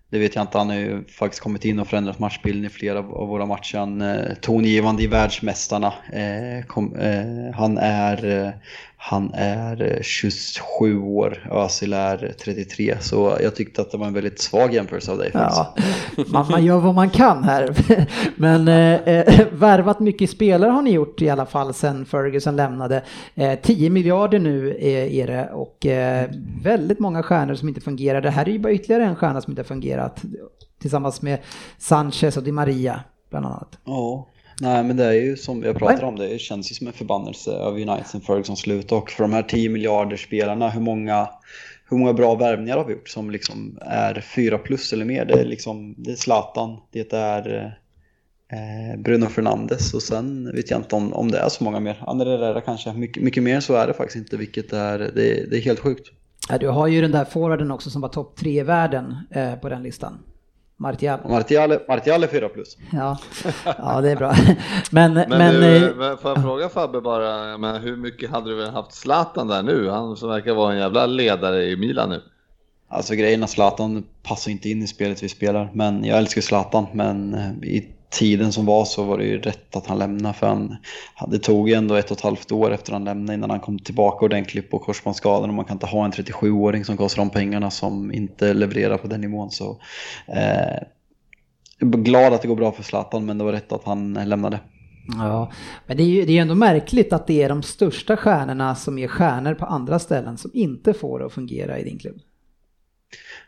[0.09, 0.57] det vet jag inte.
[0.57, 3.77] Han har ju faktiskt kommit in och förändrat matchbilden i flera av våra matcher.
[3.77, 5.93] Han eh, tongivande i världsmästarna.
[7.55, 8.53] Han är,
[8.99, 12.97] han är eh, 27 år, Özil är 33.
[13.01, 15.31] Så jag tyckte att det var en väldigt svag jämförelse av dig.
[15.33, 15.75] Ja,
[16.27, 17.75] man, man gör vad man kan här.
[18.35, 23.03] Men eh, eh, värvat mycket spelare har ni gjort i alla fall sen Ferguson lämnade.
[23.35, 24.77] Eh, 10 miljarder nu
[25.11, 26.29] är det och eh,
[26.61, 28.21] väldigt många stjärnor som inte fungerar.
[28.21, 30.23] Det här är ju bara ytterligare en stjärna som inte har fungerat
[30.81, 31.39] tillsammans med
[31.77, 33.77] Sanchez och Di Maria bland annat.
[33.83, 34.27] Ja,
[34.61, 37.59] nej men det är ju som jag pratar om, det känns ju som en förbannelse
[37.59, 41.29] av United sen Ferguson slut och för de här 10 miljarder spelarna, hur många,
[41.89, 45.25] hur många bra värvningar har vi gjort som liksom är 4 plus eller mer?
[45.25, 47.77] Det är liksom, det är Zlatan, det är
[48.51, 52.03] eh, Bruno Fernandes och sen vet jag inte om, om det är så många mer.
[52.07, 55.57] Andra Herrera kanske, mycket, mycket mer så är det faktiskt inte, vilket är, det, det
[55.57, 56.07] är helt sjukt.
[56.49, 59.55] Ja, du har ju den där forwarden också som var topp tre i världen eh,
[59.55, 60.19] på den listan.
[60.79, 61.19] Martial.
[61.29, 62.77] Martial, Martial är 4 plus.
[62.93, 63.17] Ja.
[63.65, 64.35] ja, det är bra.
[64.91, 68.49] Men, men, Men, eh, du, men får jag fråga Fabbe bara, men hur mycket hade
[68.49, 69.89] du väl haft Zlatan där nu?
[69.89, 72.21] Han som verkar vara en jävla ledare i Milan nu.
[72.87, 76.85] Alltså grejen är Zlatan passar inte in i spelet vi spelar, men jag älskar Zlatan,
[76.93, 80.47] men eh, i tiden som var så var det ju rätt att han lämnade för
[80.47, 80.75] han,
[81.27, 83.79] det tog ju ändå ett och ett halvt år efter han lämnade innan han kom
[83.79, 87.71] tillbaka ordentligt på korsbandsskadan och man kan inte ha en 37-åring som kostar de pengarna
[87.71, 89.79] som inte levererar på den nivån så
[90.27, 90.83] eh,
[91.79, 94.13] jag är glad att det går bra för Zlatan men det var rätt att han
[94.13, 94.59] lämnade.
[95.07, 95.51] Ja,
[95.85, 98.97] men det är ju det är ändå märkligt att det är de största stjärnorna som
[98.97, 102.17] är stjärnor på andra ställen som inte får det att fungera i din klubb.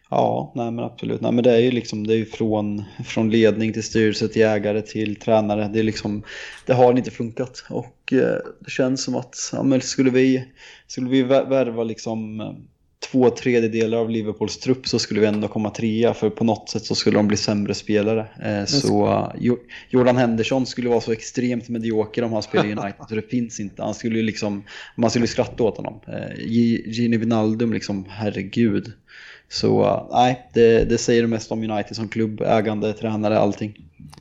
[0.09, 1.21] Ja, nej men absolut.
[1.21, 4.41] Nej, men det är ju liksom, det är ju från, från ledning till styrelse till
[4.41, 5.69] ägare till tränare.
[5.73, 6.23] Det är liksom,
[6.65, 10.45] det har inte funkat och eh, det känns som att, ja, men skulle vi,
[10.87, 12.53] skulle vi värva liksom eh,
[13.11, 16.85] två tredjedelar av Liverpools trupp så skulle vi ändå komma trea för på något sätt
[16.85, 18.27] så skulle de bli sämre spelare.
[18.43, 19.55] Eh, så uh,
[19.89, 23.59] Jordan Henderson skulle vara så extremt medioker om han spelar i United så det finns
[23.59, 23.81] inte.
[23.81, 24.63] Han skulle liksom,
[24.95, 26.01] man skulle skratta åt honom.
[26.07, 26.45] Eh,
[26.85, 28.93] Gini Wijnaldum liksom, herregud.
[29.49, 33.73] Så nej, det, det säger det mest om United som klubb, ägande, tränare, allting.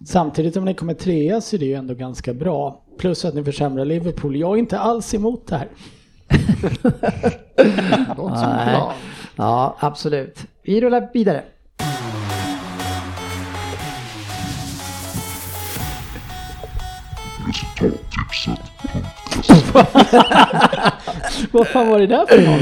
[0.06, 2.82] Samtidigt som ni kommer trea så är det ju ändå ganska bra.
[2.98, 4.36] Plus att ni försämrar Liverpool.
[4.36, 5.68] Jag är inte alls emot det här.
[8.14, 8.92] Plan.
[9.36, 10.38] Ja, absolut.
[10.62, 11.44] Vi rullar vidare.
[21.52, 22.60] Vad fan var det där för något?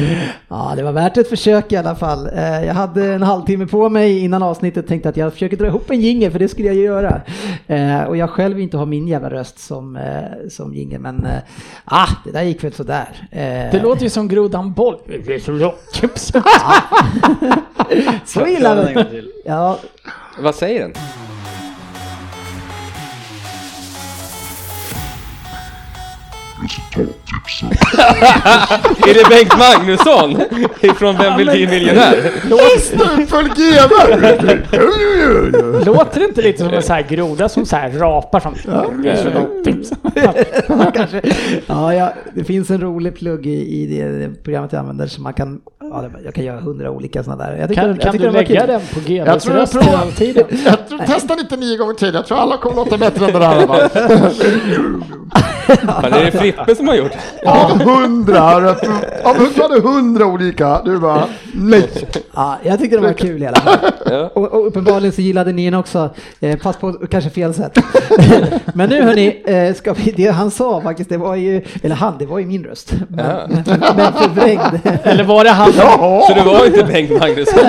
[0.48, 2.28] Ja, det var värt ett försök i alla fall.
[2.34, 5.90] Eh, jag hade en halvtimme på mig innan avsnittet tänkte att jag försöker dra ihop
[5.90, 7.20] en jingel för det skulle jag ju göra.
[7.66, 11.26] Eh, och jag själv inte har min jävla röst som, eh, som jingel men
[11.84, 13.08] ah, det där gick väl sådär.
[13.72, 14.96] Det låter ju som grodan boll.
[18.24, 19.06] Så illa det.
[19.44, 19.78] Ja.
[20.38, 20.92] Vad säger den?
[29.06, 30.42] Är det Bengt Magnusson
[30.80, 32.32] ifrån Vem vill bli miljonär?
[35.84, 38.54] Låter det inte lite som en sån här groda som så här rapar som...
[40.94, 41.22] Kanske.
[41.66, 45.20] Ja, ja, det finns en rolig plugg i, i det, det programmet jag använder så
[45.20, 47.56] man kan, ja, jag kan göra hundra olika sådana där.
[47.56, 50.44] Jag tycker, kan jag kan tycker du lägga den på GWs röst hela tiden?
[50.66, 53.38] Jag tror, testa lite nio gånger till, jag tror alla kommer låta bättre än det
[53.38, 53.66] där.
[55.76, 57.12] Fan, är det Frippe som har gjort?
[57.44, 61.88] Av hundra, du hade hundra olika, du bara nej.
[62.34, 63.78] Ja, jag tyckte det var kul i alla fall.
[64.10, 64.30] Ja.
[64.34, 67.78] Och, och uppenbarligen så gillade ni den också, eh, fast på kanske fel sätt.
[68.74, 72.18] Men nu hörni, eh, ska vi, det han sa faktiskt, det var ju, eller han,
[72.18, 72.92] det var ju min röst.
[73.08, 73.46] Men, ja.
[73.48, 74.80] men, men förvrängd.
[75.02, 75.72] Eller var det han?
[75.76, 76.24] Ja.
[76.28, 77.58] Så det var inte Bengt Magnusson?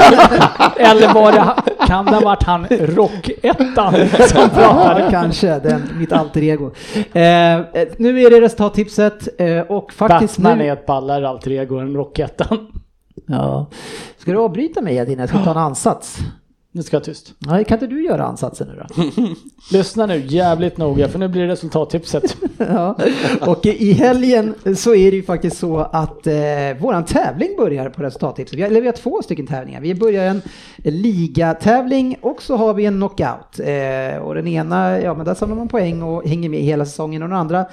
[0.78, 1.54] eller var det,
[1.88, 3.94] kan det ha varit han Rock-ettan
[4.28, 5.02] som pratade?
[5.02, 6.72] Ja, kanske, den, mitt alter ego.
[6.96, 7.60] Eh,
[7.98, 8.77] nu är det resultattipset
[9.38, 10.68] eh, och faktiskt Batman nu...
[10.68, 12.68] är ett ballare alter ego än Rockettan.
[13.26, 13.66] Ja.
[14.18, 15.20] Ska du avbryta mig Edin?
[15.20, 16.20] Jag ska ta en ansats.
[16.78, 17.34] Nu ska jag tyst.
[17.40, 19.04] Nej, kan inte du göra ansatsen nu då?
[19.78, 22.38] Lyssna nu jävligt noga för nu blir det resultattipset.
[22.58, 22.98] ja.
[23.42, 26.34] Och i helgen så är det ju faktiskt så att eh,
[26.80, 28.58] våran tävling börjar på resultattipset.
[28.58, 29.82] Vi har, eller vi har två stycken tävlingar.
[29.82, 30.42] Vi börjar en
[30.84, 33.60] ligatävling och så har vi en knockout.
[33.60, 37.24] Eh, och den ena, ja men där samlar man poäng och hänger med hela säsongen
[37.24, 37.66] och den andra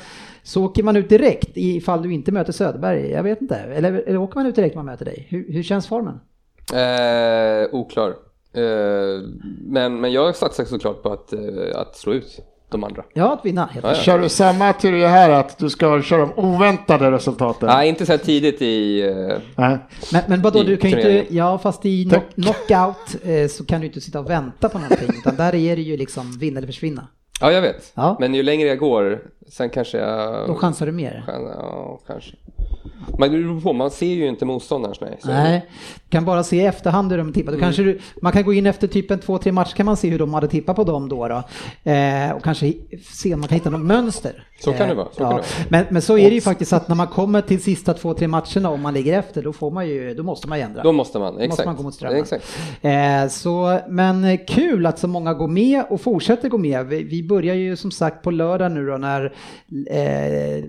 [0.44, 3.10] så åker man ut direkt ifall du inte möter Söderberg.
[3.10, 3.56] Jag vet inte.
[3.56, 5.26] Eller, eller åker man ut direkt när man möter dig?
[5.30, 6.20] Hur, hur känns formen?
[6.72, 8.08] Eh, oklar.
[8.52, 9.22] Eh,
[9.60, 11.40] men, men jag satsar såklart på att, eh,
[11.74, 13.04] att slå ut de andra.
[13.12, 13.70] Ja, att vinna.
[13.74, 13.94] Ja, ja.
[13.94, 17.68] Kör du samma teori här att du ska köra de oväntade resultaten?
[17.68, 19.76] Nej, inte så här tidigt i uh,
[20.12, 23.80] Men, men vadå, du kan ju inte, ja fast i knock, knockout eh, så kan
[23.80, 26.66] du inte sitta och vänta på någonting utan där är det ju liksom vinna eller
[26.66, 27.08] försvinna.
[27.40, 27.92] Ja, jag vet.
[27.94, 28.16] Ja.
[28.20, 30.48] Men ju längre jag går, sen kanske jag...
[30.48, 31.24] Då chansar du mer?
[31.26, 32.36] Ja, kanske.
[33.18, 35.18] Man, på, man ser ju inte motståndarens nej.
[35.24, 35.66] Nej,
[36.08, 37.52] kan bara se i efterhand hur de tippar.
[37.52, 37.66] Då mm.
[37.66, 40.08] kanske du, man kan gå in efter typ en två, tre matcher kan man se
[40.08, 41.28] hur de hade tippat på dem då.
[41.28, 41.42] då.
[41.90, 44.46] Eh, och kanske se om man kan hitta något mönster.
[44.60, 45.06] Så kan det vara.
[45.06, 45.28] Så ja.
[45.28, 45.44] kan det vara.
[45.68, 48.28] Men, men så är det ju faktiskt att när man kommer till sista två, tre
[48.28, 50.82] matcherna om man ligger efter, då får man ju, då måste man ju ändra.
[50.82, 51.48] Då måste man, exakt.
[51.48, 52.20] Måste man gå mot strömmen.
[52.20, 52.58] Exakt.
[52.82, 56.86] Eh, så, men kul att så många går med och fortsätter gå med.
[56.86, 59.30] Vi, vi börjar ju som sagt på lördag nu då när eh,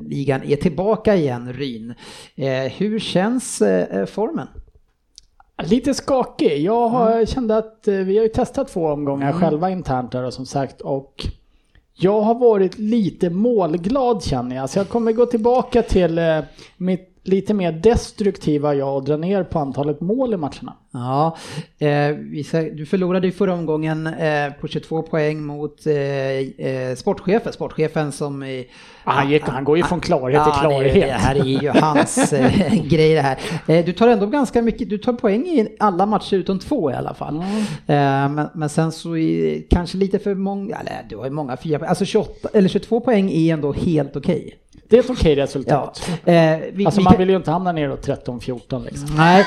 [0.09, 1.93] ligan är tillbaka igen, Ryn.
[2.35, 4.47] Eh, hur känns eh, formen?
[5.63, 6.61] Lite skakig.
[6.61, 7.25] Jag har, mm.
[7.25, 9.41] kände att eh, vi har ju testat två omgångar mm.
[9.41, 11.27] själva internt där som sagt och
[11.97, 14.69] jag har varit lite målglad känner jag.
[14.69, 16.39] Så jag kommer gå tillbaka till eh,
[16.77, 20.73] mitt lite mer destruktiva ja och dra ner på antalet mål i matcherna.
[20.91, 21.37] Ja,
[21.79, 22.15] eh,
[22.75, 28.43] du förlorade ju förra omgången eh, på 22 poäng mot eh, eh, sportchefen, sportchefen som...
[28.43, 28.63] Eh,
[29.03, 30.93] han, gick, han går ju från klarhet till klarhet.
[30.93, 33.83] Det, det här är ju hans eh, grej det här.
[33.83, 37.13] du tar ändå ganska mycket, du tar poäng i alla matcher utom två i alla
[37.13, 37.43] fall.
[37.87, 38.35] Mm.
[38.35, 41.87] Men, men, sen så är kanske lite för många, eller du har ju många fyra
[41.87, 44.37] alltså 28, eller 22 poäng är ändå helt okej.
[44.37, 44.51] Okay.
[44.87, 46.09] Det är ett okej resultat.
[46.25, 46.31] Ja.
[46.33, 47.19] Eh, vi, alltså vi man kan...
[47.19, 49.09] vill ju inte hamna ner då 13-14 liksom.
[49.17, 49.45] Nej,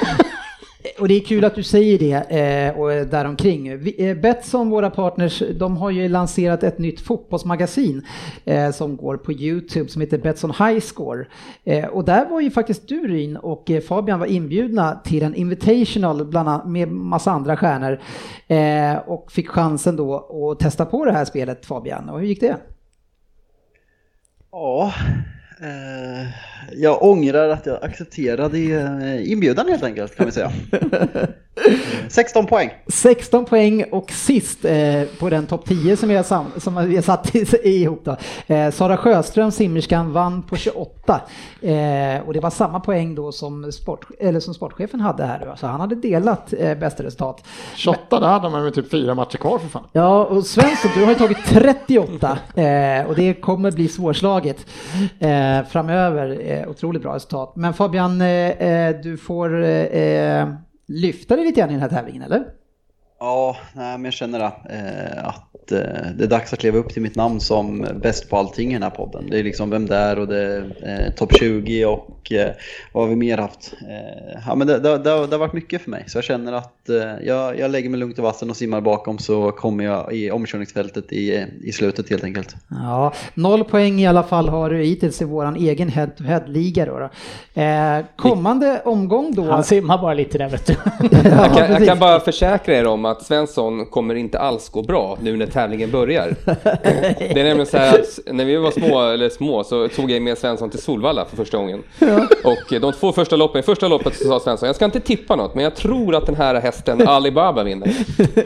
[0.98, 3.78] och det är kul att du säger det eh, och däromkring.
[3.78, 8.06] Vi, eh, Betsson, våra partners, de har ju lanserat ett nytt fotbollsmagasin
[8.44, 11.26] eh, som går på Youtube som heter Betsson High Score.
[11.64, 15.34] Eh, och där var ju faktiskt du Ryn och eh, Fabian var inbjudna till en
[15.34, 18.00] Invitational bland annat, med massa andra stjärnor
[18.48, 20.14] eh, och fick chansen då
[20.52, 22.08] att testa på det här spelet Fabian.
[22.08, 22.56] Och hur gick det?
[24.50, 24.92] Ja,
[25.60, 26.26] eh,
[26.76, 30.52] jag ångrar att jag accepterade eh, inbjudan helt enkelt kan vi säga.
[32.08, 32.70] 16 poäng.
[32.86, 36.94] 16 poäng och sist eh, på den topp 10 som vi har, sam, som vi
[36.94, 38.16] har satt ihop då.
[38.54, 41.20] Eh, Sara Sjöström, simmerskan, vann på 28.
[41.60, 45.46] Eh, och det var samma poäng då som, sport, eller som sportchefen hade här.
[45.46, 45.56] Då.
[45.56, 47.44] Så han hade delat eh, bästa resultat.
[47.74, 49.84] 28, det hade man med typ fyra matcher kvar för fan.
[49.92, 54.66] Ja, och Svensson, du har ju tagit 38 eh, och det kommer bli svårslaget
[55.18, 56.40] eh, framöver.
[56.48, 57.52] Eh, otroligt bra resultat.
[57.56, 60.48] Men Fabian, eh, eh du får eh, eh,
[60.86, 62.44] lyfta dig lite grann i den här tävlingen, eller?
[63.20, 67.16] Ja, nej, men jag känner eh, att det är dags att leva upp till mitt
[67.16, 69.26] namn som bäst på allting i den här podden.
[69.30, 72.48] Det är liksom vem det är och det är eh, topp 20 och eh,
[72.92, 73.74] vad har vi mer haft?
[73.88, 76.24] Eh, ja, men det, det, det, har, det, har varit mycket för mig, så jag
[76.24, 79.84] känner att eh, jag, jag lägger mig lugnt i vassen och simmar bakom så kommer
[79.84, 82.56] jag i omkörningsfältet i, i slutet helt enkelt.
[82.68, 86.98] Ja, noll poäng i alla fall har du hittills i våran egen head-to-head-liga då.
[86.98, 87.10] då.
[88.16, 89.50] kommande omgång då?
[89.50, 90.74] Han simmar bara lite där vet du.
[91.28, 95.18] jag, kan, jag kan bara försäkra er om att Svensson kommer inte alls gå bra
[95.22, 96.34] nu när tävlingen börjar.
[97.18, 100.22] Det är nämligen så här att när vi var små, eller små så tog jag
[100.22, 101.82] med Svensson till Solvalla för första gången.
[101.98, 102.17] Ja.
[102.44, 105.54] Och de två första loppen, första loppet så sa Svensson, jag ska inte tippa något,
[105.54, 107.92] men jag tror att den här hästen Alibaba vinner.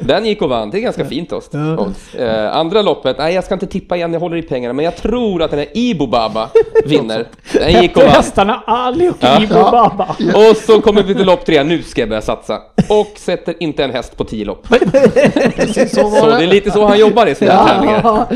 [0.01, 1.51] Den gick och vann, det är ganska fint oss.
[1.53, 1.89] Ja.
[2.19, 4.97] Eh, andra loppet, nej jag ska inte tippa igen, jag håller i pengarna, men jag
[4.97, 6.49] tror att den här Ibo Baba
[6.85, 7.27] vinner.
[7.53, 8.13] Den gick och vann.
[8.13, 9.43] Hästarna Ali och ja.
[9.43, 10.17] Ibo Baba.
[10.35, 12.61] Och så kommer vi till lopp tre, nu ska jag börja satsa.
[12.89, 14.67] Och sätter inte en häst på tio lopp.
[14.67, 17.69] så, så det är lite så han jobbar i sina ja.
[17.69, 18.27] tävlingar.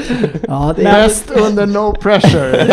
[0.48, 0.92] Ja, det är...
[0.92, 2.64] Mest under no pressure.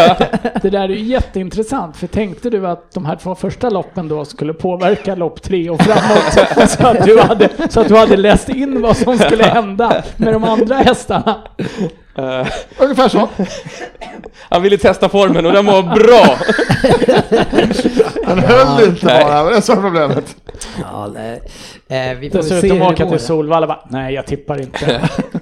[0.62, 4.26] det där är ju jätteintressant, för tänkte du att de här två första loppen då
[4.26, 8.50] skulle påverka lopp tre och framåt så att du hade, så att du hade läst
[8.50, 11.38] in vad som skulle hända med de andra hästarna?
[12.20, 13.30] Uh, Ungefär så.
[14.50, 16.38] Han ville testa formen och den var bra.
[18.26, 19.24] Han höll ja, inte nej.
[19.24, 20.36] bara, det är så problemet.
[20.82, 21.42] Ja, nej.
[21.88, 25.10] Eh, vi får Dessutom åka till Solvalla bara, nej jag tippar inte.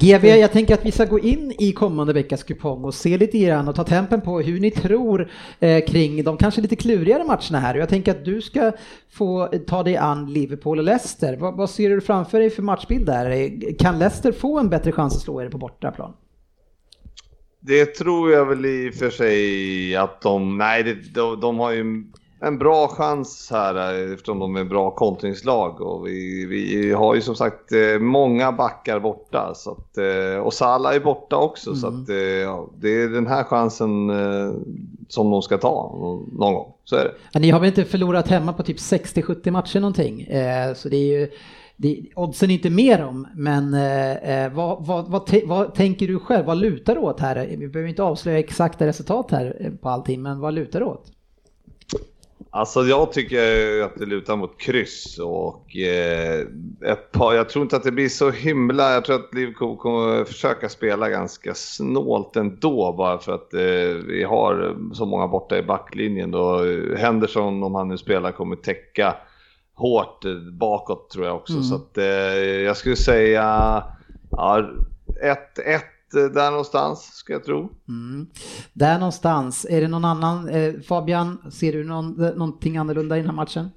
[0.00, 3.38] GB, jag tänker att vi ska gå in i kommande veckas kupong och se lite
[3.38, 5.30] grann och ta tempen på hur ni tror
[5.60, 7.74] eh, kring de kanske lite klurigare matcherna här.
[7.74, 8.72] Och jag tänker att du ska
[9.10, 11.36] få ta dig an Liverpool och Leicester.
[11.36, 13.52] Vad, vad ser du framför dig för matchbild där?
[13.78, 16.12] Kan Leicester få en bättre chans att slå er på bortaplan?
[17.60, 21.72] Det tror jag väl i och för sig att de, nej det, de, de har
[21.72, 22.04] ju
[22.40, 27.34] en bra chans här eftersom de är bra kontringslag och vi, vi har ju som
[27.34, 31.80] sagt eh, många backar borta så att, eh, och Salah är borta också mm.
[31.80, 34.10] så att, eh, ja, det är den här chansen
[35.08, 35.94] som de ska ta
[36.32, 36.72] någon gång.
[36.84, 37.14] Så är det.
[37.32, 40.26] Ja, ni har väl inte förlorat hemma på typ 60-70 matcher någonting
[40.74, 41.30] så det är ju
[41.76, 46.46] det, oddsen är inte mer om, men eh, vad, vad, vad, vad, tänker du själv?
[46.46, 47.56] Vad lutar du åt här?
[47.58, 51.12] Vi behöver inte avslöja exakta resultat här på allting, men vad lutar du åt?
[52.50, 56.46] Alltså jag tycker att det lutar mot kryss och eh,
[56.84, 60.24] ett par, jag tror inte att det blir så himla, jag tror att Liverpool kommer
[60.24, 65.62] försöka spela ganska snålt ändå bara för att eh, vi har så många borta i
[65.62, 66.64] backlinjen då.
[66.96, 69.16] Henderson om han nu spelar kommer täcka
[69.74, 71.64] hårt bakåt tror jag också mm.
[71.64, 72.04] så att eh,
[72.64, 73.42] jag skulle säga
[74.30, 74.70] ja,
[75.22, 75.80] 1-1 Eh,
[76.12, 77.70] där någonstans, ska jag tro.
[77.88, 78.26] Mm.
[78.72, 79.66] Där någonstans.
[79.70, 83.36] Är det någon annan, eh, Fabian, ser du någon, eh, någonting annorlunda i den här
[83.36, 83.70] matchen?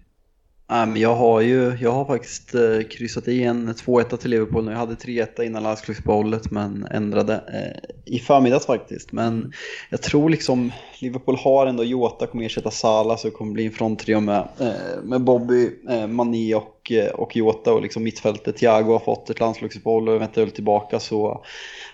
[0.96, 4.72] jag har ju, jag har faktiskt eh, kryssat i en 2-1 till Liverpool nu.
[4.72, 9.12] Jag hade 3-1 innan landslagsuppehållet men ändrade eh, i förmiddags faktiskt.
[9.12, 9.54] Men
[9.90, 13.72] jag tror liksom Liverpool har ändå Jota kommer ersätta Salah så det kommer bli en
[13.72, 18.58] fronttrio med, eh, med Bobby, eh, Mané och, och Jota och liksom mittfältet.
[18.58, 21.44] Thiago har fått ett landslagsuppehåll och eventuellt tillbaka så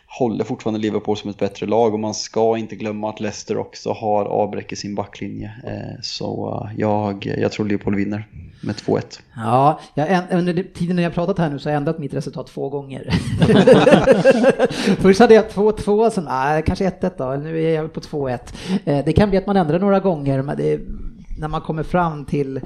[0.07, 3.91] håller fortfarande Liverpool som ett bättre lag och man ska inte glömma att Leicester också
[3.91, 5.51] har avbräck i sin backlinje.
[5.63, 8.27] Eh, så eh, jag, jag tror Liverpool vinner
[8.61, 9.19] med 2-1.
[9.35, 12.47] Ja, jag, under tiden när jag pratat här nu så har jag ändrat mitt resultat
[12.47, 13.09] två gånger.
[15.01, 18.39] Först hade jag 2-2, sen nej, kanske 1-1 då, nu är jag på 2-1.
[18.85, 20.79] Eh, det kan bli att man ändrar några gånger, men det
[21.37, 22.57] när man kommer fram till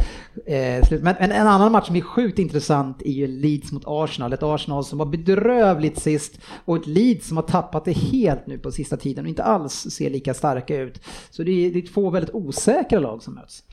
[0.45, 1.03] eh, slut.
[1.03, 4.33] Men en, en, annan match som är sjukt intressant är ju Leeds mot Arsenal.
[4.33, 8.57] Ett Arsenal som var bedrövligt sist och ett Leeds som har tappat det helt nu
[8.57, 11.01] på sista tiden och inte alls ser lika starka ut.
[11.29, 13.63] Så det är, det är två väldigt osäkra lag som möts.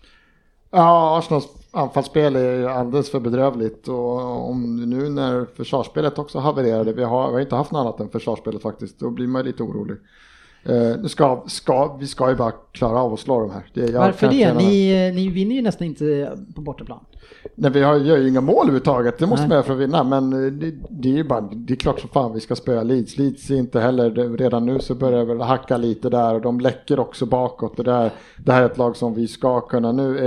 [0.70, 6.92] Ja, Arsenals anfallsspel är ju alldeles för bedrövligt och om nu när försvarsspelet också havererade,
[6.92, 9.62] vi har, vi har inte haft något annat än försvarsspelet faktiskt, då blir man lite
[9.62, 9.96] orolig.
[10.68, 13.70] Uh, ska, ska, vi ska ju bara klara av att slå de här.
[13.74, 14.54] Det, Varför det?
[14.54, 17.00] Ni, ni vinner ju nästan inte på bortaplan.
[17.54, 19.48] Nej, vi har, gör ju inga mål överhuvudtaget, det måste Nej.
[19.48, 20.04] man göra för att vinna.
[20.04, 22.82] Men eh, det, det, är ju bara, det är klart som fan vi ska spöa
[22.82, 23.18] Leeds.
[23.18, 26.60] Leeds är inte heller, redan nu så börjar det väl hacka lite där och de
[26.60, 27.76] läcker också bakåt.
[27.76, 29.92] Det, där, det här är ett lag som vi ska kunna.
[29.92, 30.18] Nu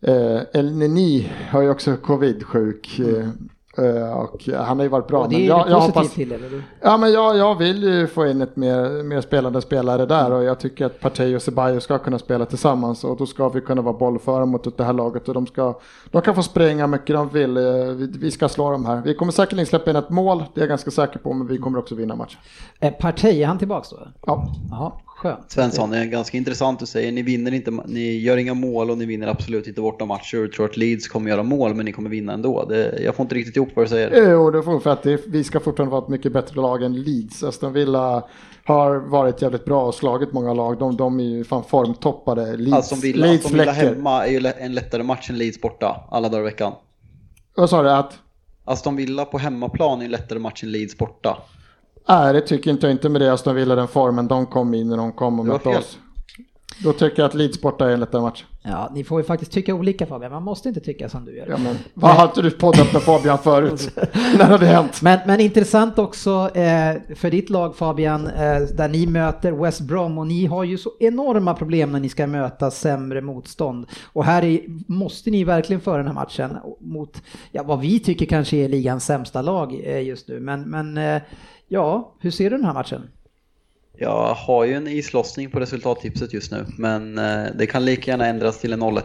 [0.00, 2.98] eh, El Neni har ju också covid-sjuk.
[2.98, 3.48] Mm.
[3.78, 5.20] Uh, och han har ju varit bra.
[5.20, 6.62] Och det är men jag, jag hoppas, till eller?
[6.80, 10.44] Ja men jag, jag vill ju få in ett mer, mer spelande spelare där och
[10.44, 13.82] jag tycker att Partey och Ceballos ska kunna spela tillsammans och då ska vi kunna
[13.82, 15.74] vara bollföra mot det här laget och de, ska,
[16.10, 17.56] de kan få spränga mycket de vill.
[17.56, 19.02] Uh, vi, vi, ska slå dem här.
[19.04, 21.58] Vi kommer säkerligen släppa in ett mål, det är jag ganska säker på, men vi
[21.58, 22.40] kommer också vinna matchen.
[22.80, 23.98] Eh, Partey, är han tillbaks då?
[24.26, 24.46] Ja.
[24.70, 24.92] Jaha.
[25.24, 25.50] Skönt.
[25.50, 27.12] Svensson, det är ganska intressant att säga.
[27.12, 30.36] Ni vinner inte, ni gör inga mål och ni vinner absolut inte borta matcher.
[30.36, 32.64] Jag tror att Leeds kommer göra mål men ni kommer vinna ändå.
[32.64, 34.30] Det, jag får inte riktigt ihop vad du säger.
[34.30, 37.02] Jo, det får för att det, vi ska fortfarande vara ett mycket bättre lag än
[37.02, 37.42] Leeds.
[37.42, 38.28] Aston Villa
[38.64, 40.78] har varit jävligt bra och slagit många lag.
[40.78, 42.56] De, de är ju fan formtoppade.
[42.56, 46.08] Leeds, Aston Villa, Leeds Aston Villa hemma är ju en lättare match än Leeds borta
[46.10, 46.72] alla dagar i veckan.
[47.56, 47.90] Vad sa du?
[47.90, 48.18] Att?
[48.64, 51.38] Aston Villa på hemmaplan är en lättare match än Leeds borta.
[52.08, 54.88] Nej, det tycker inte jag inte med det Aston Villa, den formen de kom in
[54.88, 55.98] när de kom och mötte oss.
[56.82, 58.44] Då tycker jag att Leeds borta är en lättare match.
[58.62, 61.46] Ja, ni får ju faktiskt tycka olika Fabian, man måste inte tycka som du gör.
[61.48, 63.90] Ja, men, vad har inte du poddat med Fabian förut?
[64.38, 65.02] När har det hänt?
[65.02, 70.18] Men, men intressant också eh, för ditt lag Fabian, eh, där ni möter West Brom
[70.18, 73.86] och ni har ju så enorma problem när ni ska möta sämre motstånd.
[74.12, 74.60] Och här är,
[74.92, 79.04] måste ni verkligen föra den här matchen mot, ja, vad vi tycker kanske är ligans
[79.04, 80.40] sämsta lag eh, just nu.
[80.40, 81.22] Men, men eh,
[81.68, 83.10] Ja, hur ser du den här matchen?
[83.96, 88.26] Jag har ju en islossning på resultattipset just nu, men eh, det kan lika gärna
[88.26, 89.02] ändras till en 0 eh,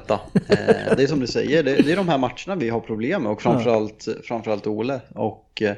[0.97, 3.41] Det är som du säger, det, är de här matcherna vi har problem med och
[3.41, 5.01] framförallt, framförallt Ole.
[5.15, 5.75] Och eh,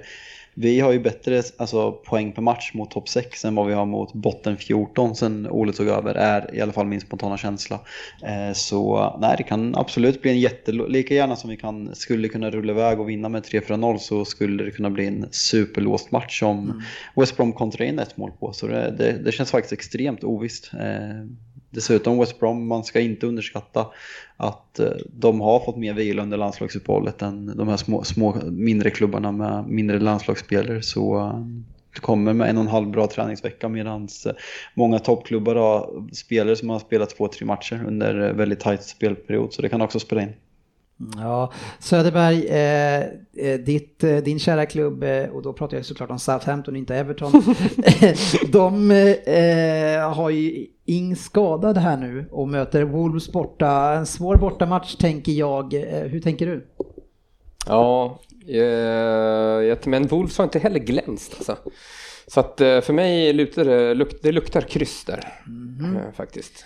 [0.53, 3.85] vi har ju bättre alltså, poäng per match mot topp 6 än vad vi har
[3.85, 7.79] mot botten 14 sen Ole tog över, är i alla fall min spontana känsla.
[8.23, 10.71] Eh, så nej, det kan absolut bli en jätte...
[10.71, 14.63] Lika gärna som vi kan, skulle kunna rulla iväg och vinna med 3-4-0 så skulle
[14.63, 16.81] det kunna bli en superlåst match som mm.
[17.15, 18.53] West Brom kontrar in ett mål på.
[18.53, 20.71] Så det, det, det känns faktiskt extremt ovisst.
[20.73, 21.25] Eh,
[21.71, 23.87] Dessutom West Brom, man ska inte underskatta
[24.37, 28.89] att eh, de har fått mer vila under landslagsuppehållet än de här små, små mindre
[28.89, 30.81] klubbarna med mindre landslagsspelare.
[30.81, 31.63] Så du
[31.93, 34.31] det kommer med en och en halv bra träningsvecka medan eh,
[34.73, 39.53] många toppklubbar har spelare som har spelat två, tre matcher under väldigt tajt spelperiod.
[39.53, 40.33] Så det kan också spela in.
[41.17, 42.99] Ja, Söderberg, eh,
[43.47, 46.95] eh, ditt, eh, din kära klubb, eh, och då pratar jag såklart om Southampton, inte
[46.95, 47.31] Everton.
[48.51, 53.93] de eh, har ju Ing skadad här nu och möter Wolves borta.
[53.93, 55.73] En svår bortamatch tänker jag.
[56.09, 56.67] Hur tänker du?
[57.67, 58.19] Ja,
[59.85, 61.57] men Wolves har inte heller glänst alltså.
[62.27, 66.13] Så att för mig lutar det, det luktar kryss där mm.
[66.13, 66.65] faktiskt.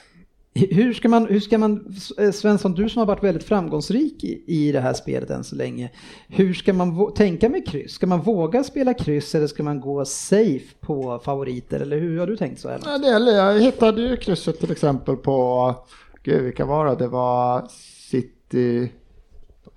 [0.58, 4.43] Hur ska man, hur ska man, eh, Svensson, du som har varit väldigt framgångsrik i,
[4.47, 5.91] i det här spelet än så länge.
[6.28, 7.91] Hur ska man tänka med kryss?
[7.91, 11.80] Ska man våga spela kryss eller ska man gå safe på favoriter?
[11.80, 12.68] Eller hur har du tänkt så?
[12.86, 15.76] Ja, det, jag hittade ju krysset till exempel på,
[16.24, 16.95] gud vilka var det?
[16.95, 17.68] Det var
[18.10, 18.89] City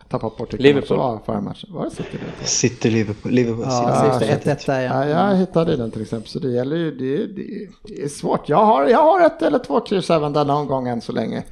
[0.09, 0.99] tappat bort Liverpool.
[0.99, 1.71] Var, förra matchen.
[1.73, 2.09] var det City?
[2.13, 2.47] Liverpool?
[2.47, 3.33] City Liverpool.
[3.33, 4.51] Liverpool ja, City.
[4.51, 4.83] 1 ja.
[4.83, 5.07] ja.
[5.07, 8.49] Jag hittade den till exempel så det gäller ju, det, det, det, är svårt.
[8.49, 11.45] Jag har, jag har ett eller två kryss även denna omgång än så länge.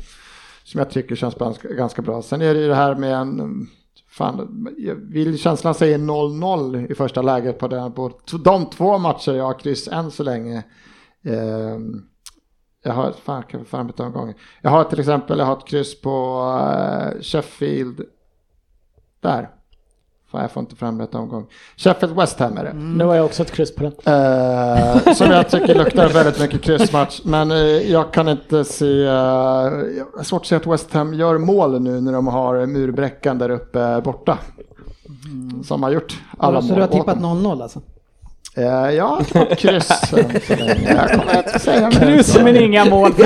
[0.64, 2.22] Som jag tycker känns ganska bra.
[2.22, 3.68] Sen är det ju det här med en
[4.08, 4.68] Fan,
[5.10, 8.12] vill känslan säga 0-0 i första läget på, den, på
[8.44, 10.56] de två matcher jag har kryss än så länge.
[11.24, 11.78] Eh,
[12.84, 14.34] jag har, fan, kan omgång.
[14.62, 18.00] Jag har till exempel jag har ett kryss på uh, Sheffield
[19.20, 19.48] där.
[20.30, 21.46] Fan, jag får inte fram rätt omgång.
[21.76, 22.70] Sheffield West Ham är det.
[22.70, 22.98] Mm.
[22.98, 23.92] Nu har jag också ett kryss på den.
[23.92, 27.20] Uh, som jag tycker luktar väldigt mycket kryssmatch.
[27.24, 27.58] Men uh,
[27.90, 29.06] jag kan inte se...
[29.06, 33.50] Har svårt att se att West Ham gör mål nu när de har murbräckan där
[33.50, 34.38] uppe borta.
[35.26, 35.64] Mm.
[35.64, 36.68] Som har gjort alla mål.
[36.68, 37.80] Så du har tippat 0-0 alltså?
[38.56, 39.98] Eh, Jag har fått kryss än
[40.48, 40.92] så länge.
[40.94, 42.00] Jag kommer inte säga mer.
[42.00, 43.10] Kryss men inga mål.
[43.10, 43.16] Och,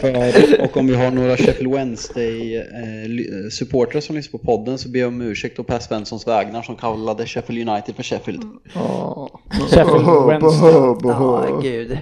[0.00, 5.08] för, och om vi har några Sheffield Wednesday-supportrar som lyssnar på podden så ber jag
[5.08, 8.42] om ursäkt och Per Svenssons vägnar som kallade Sheffield United för Sheffield.
[9.70, 10.72] Sheffield Wednesday.
[10.72, 11.98] boho, boho, Ja, gud.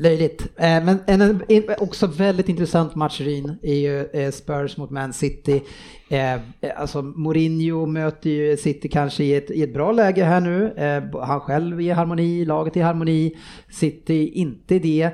[0.00, 0.42] Löjligt.
[0.56, 1.42] Eh, men en,
[1.78, 5.62] också väldigt intressant match Rin är ju eh, Spurs mot Man City.
[6.10, 6.40] Eh,
[6.76, 10.74] alltså Mourinho möter ju City kanske i ett, i ett bra läge här nu.
[11.22, 13.36] Han själv är i harmoni, laget är i harmoni,
[13.70, 15.10] City inte det.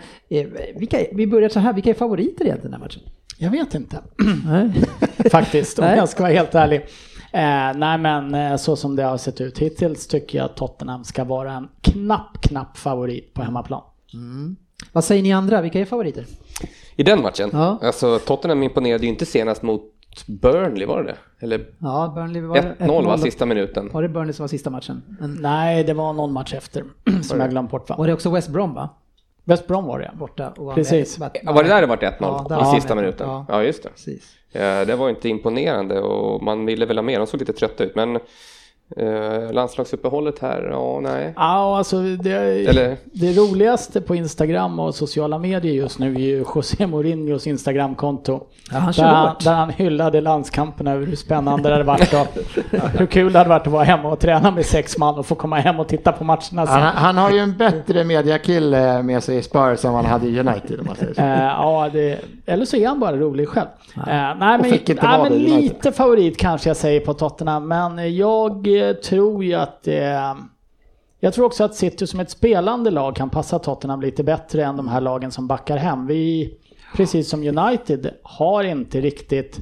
[0.77, 3.03] Vilka, vi börjar så här, vilka är favoriter egentligen den här matchen?
[3.39, 4.03] Jag vet inte.
[5.31, 5.97] Faktiskt, om Nej.
[5.97, 6.81] jag ska vara helt ärlig.
[7.33, 11.25] Eh, nej men så som det har sett ut hittills tycker jag att Tottenham ska
[11.25, 13.83] vara en knapp, knapp favorit på hemmaplan.
[14.93, 16.25] Vad säger ni andra, vilka är favoriter?
[16.97, 17.51] I den matchen?
[17.53, 17.79] Ja.
[17.83, 19.83] Alltså Tottenham imponerade ju inte senast mot
[20.27, 21.45] Burnley, var det det?
[21.47, 23.19] Eller Ja, Burnley var det 1-0 var 1-0.
[23.19, 23.91] sista minuten.
[23.93, 25.03] Var det Burnley som var sista matchen?
[25.21, 26.85] Men, Nej, det var någon match efter
[27.23, 27.95] som jag glömt bort va?
[27.99, 28.89] var det också West Brom va?
[29.45, 30.11] West Brom var det.
[30.15, 31.19] Borta och var Precis.
[31.19, 31.31] med.
[31.45, 32.15] Var det där det vart 1-0?
[32.21, 33.01] Ja, I var sista det.
[33.01, 33.29] minuten?
[33.29, 33.47] Ja.
[33.49, 33.89] Ja, just det.
[33.89, 34.33] Precis.
[34.53, 37.19] Ja, det var inte imponerande och man ville väl ha mer.
[37.19, 37.95] De såg lite trötta ut.
[37.97, 38.19] Men
[38.97, 41.33] eh, landslagsuppehållet här, ja nej.
[41.37, 46.45] Ja, alltså det, Eller- det roligaste på Instagram och sociala medier just nu är ju
[46.55, 48.41] José Mourinhos Instagramkonto.
[48.73, 52.27] Ja, han där, han, där han hyllade landskamperna över hur spännande det hade varit och
[52.99, 55.35] hur kul det hade varit att vara hemma och träna med sex man och få
[55.35, 56.67] komma hem och titta på matcherna sen.
[56.67, 60.41] Han, han har ju en bättre mediakille med sig i Spurs än han hade i
[60.41, 61.21] United om man säger så.
[61.21, 63.67] Eh, ja, det, eller så är han bara rolig själv.
[63.97, 64.71] Eh, nej, men,
[65.03, 68.67] nej, men lite favorit kanske jag säger på Tottenham, men jag
[69.03, 70.35] tror ju att eh,
[71.21, 74.77] jag tror också att City som ett spelande lag kan passa Tottenham lite bättre än
[74.77, 76.07] de här lagen som backar hem.
[76.07, 76.55] Vi,
[76.97, 79.61] precis som United, har inte riktigt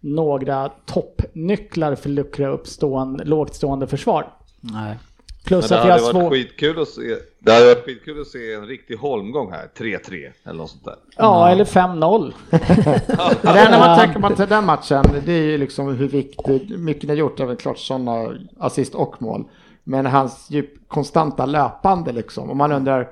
[0.00, 4.32] några toppnycklar för att luckra upp stående, lågt stående försvar.
[4.60, 4.98] Nej.
[5.46, 7.16] Plus Men det att hade varit skitkul att se.
[7.38, 9.68] Det hade varit skitkul att se en riktig holmgång här.
[9.78, 10.94] 3-3 eller något sånt där.
[11.16, 12.32] Ja, eller 5-0.
[13.42, 16.80] Ja, det enda man tänker på till den matchen, det är ju liksom hur viktigt,
[16.80, 19.44] mycket ni har gjort, väl klart sådana assist och mål.
[19.84, 23.08] Men hans ju konstanta löpande liksom, och man undrar,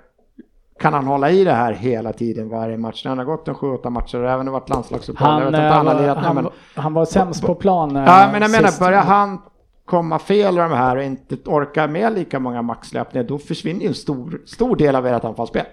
[0.81, 3.05] kan han hålla i det här hela tiden varje match?
[3.05, 5.43] Han har gått en 7-8 matcher och även varit landslagsuppehåll.
[5.43, 7.97] Han, eh, han han, han var sämst på plan.
[7.97, 8.81] eh, ja, men jag menar, sist.
[8.81, 9.39] börjar han
[9.85, 13.87] komma fel i de här och inte orkar med lika många maxlöpningar, då försvinner ju
[13.87, 15.67] en stor, stor del av ert anfallsspel.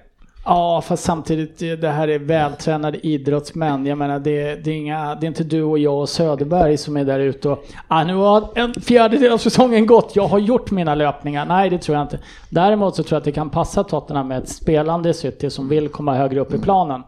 [0.46, 3.86] Ja, fast samtidigt, det här är vältränade idrottsmän.
[3.86, 6.98] Jag menar, det, det, är inga, det är inte du och jag och Söderberg som
[6.98, 10.72] är där ute och ah, nu har en fjärdedel av säsongen gått, jag har gjort
[10.72, 11.46] mina löpningar.
[11.46, 12.20] Nej, det tror jag inte.
[12.50, 15.90] Däremot så tror jag att det kan passa Tottenham med ett spelande City som vill
[15.90, 17.04] komma högre upp i planen.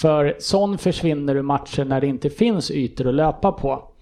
[0.00, 3.93] För sån försvinner ur matcher när det inte finns ytor att löpa på.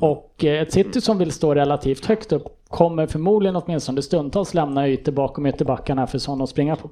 [0.00, 4.88] Och eh, ett City som vill stå relativt högt upp kommer förmodligen åtminstone stundtals lämna
[4.88, 6.90] ytor bakom ytterbackarna för sån att springa på.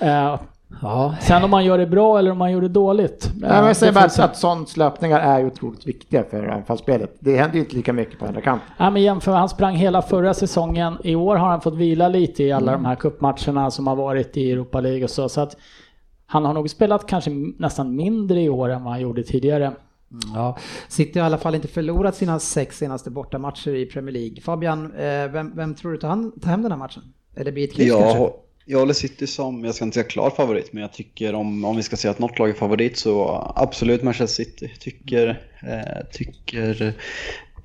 [0.00, 0.38] Eh,
[0.82, 3.30] Ja, Sen om man gör det bra eller om man gör det dåligt.
[3.42, 7.16] Ja, men jag säger bara att, att sånt löpningar är ju otroligt viktiga för anfallsspelet.
[7.20, 8.68] Det händer ju inte lika mycket på andra kanten.
[8.76, 10.98] Ja, men jämför, han sprang hela förra säsongen.
[11.04, 12.82] I år har han fått vila lite i alla Mm.
[12.82, 15.28] de här cupmatcherna som har varit i Europa League och så.
[15.28, 15.56] så att
[16.26, 19.72] han har nog spelat kanske nästan mindre i år än vad han gjorde tidigare.
[20.34, 20.58] Ja.
[20.88, 24.40] City har i alla fall inte förlorat sina sex senaste bortamatcher i Premier League.
[24.40, 27.02] Fabian, eh, vem, vem tror du tar, han, tar hem den här matchen?
[27.36, 28.18] Eller blir det ett kryss kanske?
[28.18, 28.32] Jag,
[28.64, 31.76] jag håller City som, jag ska inte säga klar favorit, men jag tycker om, om
[31.76, 34.72] vi ska säga att något lag är favorit så absolut Manchester City.
[34.80, 35.28] Tycker,
[35.62, 36.94] eh, tycker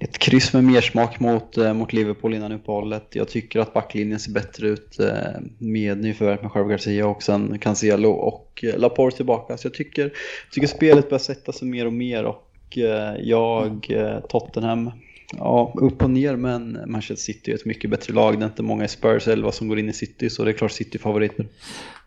[0.01, 3.07] ett kryss med mer smak mot, eh, mot Liverpool innan uppehållet.
[3.11, 7.59] Jag tycker att backlinjen ser bättre ut eh, med nyförvärvet med Javi Garcia och sen
[7.59, 9.57] Cancelo och eh, Laporte tillbaka.
[9.57, 10.13] Så jag tycker,
[10.51, 14.91] tycker spelet börjar sätta sig mer och mer och eh, jag, eh, Tottenham,
[15.37, 18.39] Ja, upp och ner, men Manchester City är ett mycket bättre lag.
[18.39, 20.53] Det är inte många i Spurs 11 som går in i City, så det är
[20.53, 21.45] klart City favoriter.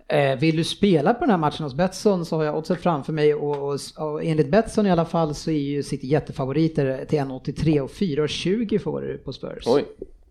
[0.08, 3.12] Eh, vill du spela på den här matchen hos Betsson så har jag oddset framför
[3.12, 7.18] mig och, och, och enligt Betsson i alla fall så är ju City jättefavoriter till
[7.18, 9.64] 1,83 och 4,20 får du på Spurs.
[9.66, 9.84] Oj.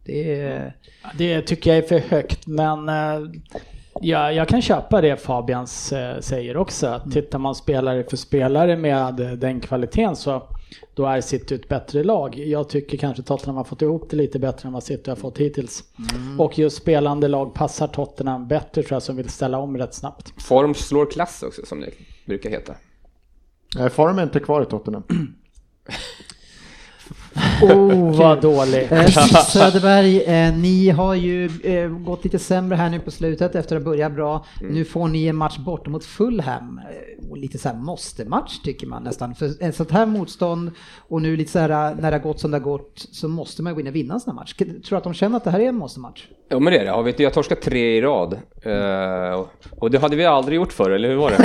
[0.06, 0.74] Det är...
[1.18, 3.20] Det tycker jag är för högt, men eh,
[4.02, 6.88] ja, jag kan köpa det Fabians eh, säger också.
[6.88, 10.44] Att Tittar man spelare för spelare med eh, den kvaliteten så
[10.94, 12.38] då är City ett bättre lag.
[12.38, 15.38] Jag tycker kanske Tottenham har fått ihop det lite bättre än vad City har fått
[15.38, 15.84] hittills.
[16.40, 20.42] Och just spelande lag passar Tottenham bättre tror jag som vill ställa om rätt snabbt.
[20.42, 21.90] Form slår klass också som det
[22.26, 22.76] brukar heta.
[23.80, 25.04] Eh, Formen är inte kvar i Tottenham.
[27.62, 28.92] Oh, vad dålig.
[28.92, 29.06] Eh,
[29.48, 33.84] Söderberg, eh, ni har ju eh, gått lite sämre här nu på slutet efter att
[33.84, 34.46] ha börjat bra.
[34.62, 36.82] Nu får ni en match borta mot Fulham.
[37.36, 39.36] Lite så här måste-match tycker man nästan.
[39.36, 42.52] För ett sånt här motstånd och nu lite så här när det har gått som
[42.52, 44.54] det har gått så måste man gå in och vinna en sån här match.
[44.54, 46.28] Tror du att de känner att det här är en måste-match?
[46.50, 46.90] Ja men det är det.
[46.90, 48.34] Jag, vet, jag torskat tre i rad.
[48.66, 49.46] Uh,
[49.80, 51.44] och det hade vi aldrig gjort förr, eller hur var det?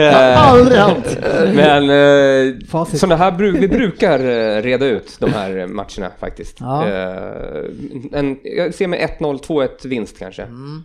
[0.00, 1.18] uh, aldrig hänt!
[1.54, 4.18] men uh, sådana här bru vi brukar
[4.62, 6.56] reda ut de här matcherna faktiskt.
[6.60, 6.86] Ja.
[8.12, 10.42] en, jag ser med 1-0, 2-1 vinst kanske.
[10.42, 10.84] Mm.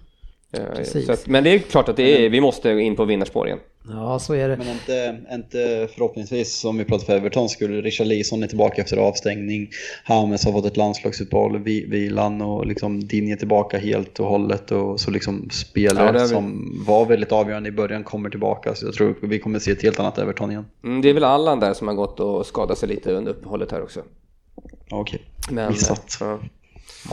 [1.10, 3.60] Att, men det är klart att det är, vi måste in på vinnarspår igen.
[3.90, 4.58] Ja, så är det.
[4.58, 8.98] Men inte, inte förhoppningsvis, som vi pratade för Everton, skulle Richard Leeson är tillbaka efter
[8.98, 9.70] avstängning.
[10.04, 14.72] Hames har fått ett landslagsuppehåll, vilan och liksom Dinje tillbaka helt och hållet.
[14.72, 18.76] Och så liksom spelare ja, som var väldigt avgörande i början kommer tillbaka.
[18.76, 20.66] Så jag tror vi kommer se ett helt annat Everton igen.
[20.84, 23.72] Mm, det är väl Allan där som har gått och skadat sig lite under uppehållet
[23.72, 24.04] här också.
[24.92, 25.22] Okej,
[25.52, 25.70] okay.
[25.70, 26.18] missat.
[26.20, 26.40] Ja.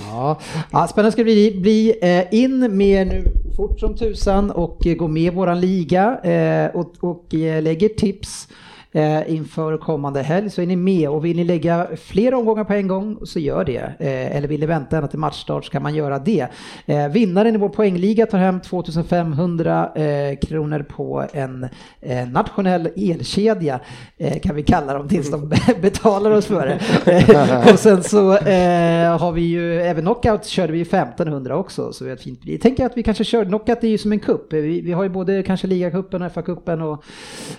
[0.01, 0.39] Ja,
[0.73, 1.61] ja spännande ska det bli.
[1.61, 1.95] bli
[2.31, 3.25] in med nu
[3.57, 7.27] fort som tusan och eh, gå med i våran liga eh, och, och
[7.63, 8.49] lägger tips
[8.95, 12.73] eh, inför kommande helg så är ni med och vill ni lägga fler omgångar på
[12.73, 13.95] en gång så gör det.
[13.99, 16.47] Eh, eller vill ni vänta ända till matchstart så kan man göra det.
[16.87, 21.69] Eh, vinnaren i vår poängliga tar hem 2500 eh, kronor på en
[22.01, 23.81] eh, nationell elkedja
[24.19, 25.49] eh, kan vi kalla dem tills de
[25.81, 27.13] betalar oss för det.
[27.13, 32.05] Eh, och sen så eh, har vi ju även knockout körde vi 1500 också så
[32.05, 32.61] vi har ett fint pris.
[32.61, 34.53] Tänker att vi kanske kör knockout är ju som en kupp.
[34.53, 37.05] Eh, vi, vi har ju både kanske ligacupen och FA-cupen och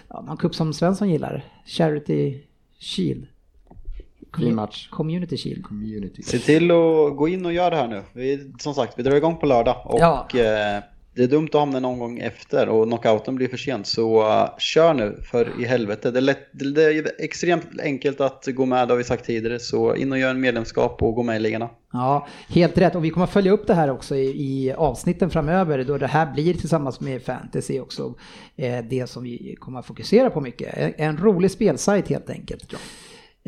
[0.10, 1.44] ja, någon cup som Svensson gillar gillar.
[1.66, 2.44] Charity
[2.80, 3.28] Shield.
[4.38, 4.90] Fin match.
[4.90, 5.64] Community Shield.
[5.64, 6.24] Community.
[6.24, 8.04] Se till att gå in och göra det här nu.
[8.14, 9.82] Vi, som sagt, vi drar igång på lördag.
[9.86, 10.28] Och ja.
[10.34, 10.84] eh,
[11.16, 13.88] det är dumt att hamna någon gång efter och knockouten blir för sent.
[13.88, 16.12] Så uh, kör nu för i helvete.
[16.12, 19.60] Det är, lätt, det är extremt enkelt att gå med, det har vi sagt tidigare.
[19.60, 21.70] Så in och gör en medlemskap och gå med i ligorna.
[21.94, 22.96] Ja, helt rätt.
[22.96, 26.34] Och vi kommer följa upp det här också i, i avsnitten framöver då det här
[26.34, 28.14] blir tillsammans med fantasy också
[28.56, 30.78] eh, det som vi kommer att fokusera på mycket.
[30.78, 32.74] En, en rolig spelsajt helt enkelt.
[32.74, 32.78] Ja.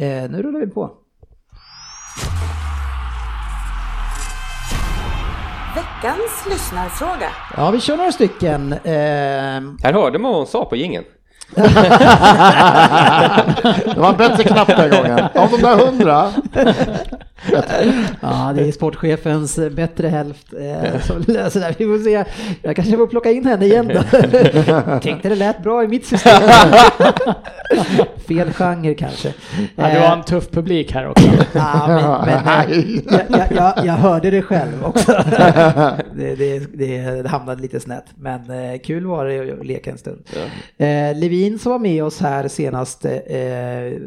[0.03, 0.91] Eh, nu rullar vi på.
[6.01, 7.29] Veckans lyssnarfråga.
[7.57, 8.73] Ja, vi kör några stycken.
[8.73, 8.91] Eh...
[9.83, 11.03] Här hörde man vad hon sa på gingen.
[11.55, 11.63] det
[13.97, 15.19] var en bättre knapp den gången.
[15.35, 16.31] Av de där hundra
[18.21, 21.75] ja, det är sportchefens bättre hälft eh, som löser det.
[21.77, 22.23] Vi får se.
[22.61, 24.01] Jag kanske får plocka in henne igen då.
[24.99, 26.41] Tänkte det lät bra i mitt system.
[28.27, 29.33] Fel genre kanske.
[29.75, 31.27] Ja, du har en tuff publik här också.
[31.53, 35.11] ja, men, men jag, jag, jag, jag, hörde det själv också.
[36.15, 40.23] det, det, det hamnade lite snett, men eh, kul var det att leka en stund.
[40.33, 40.85] Ja.
[40.85, 43.21] Eh, Levin som var med oss här senaste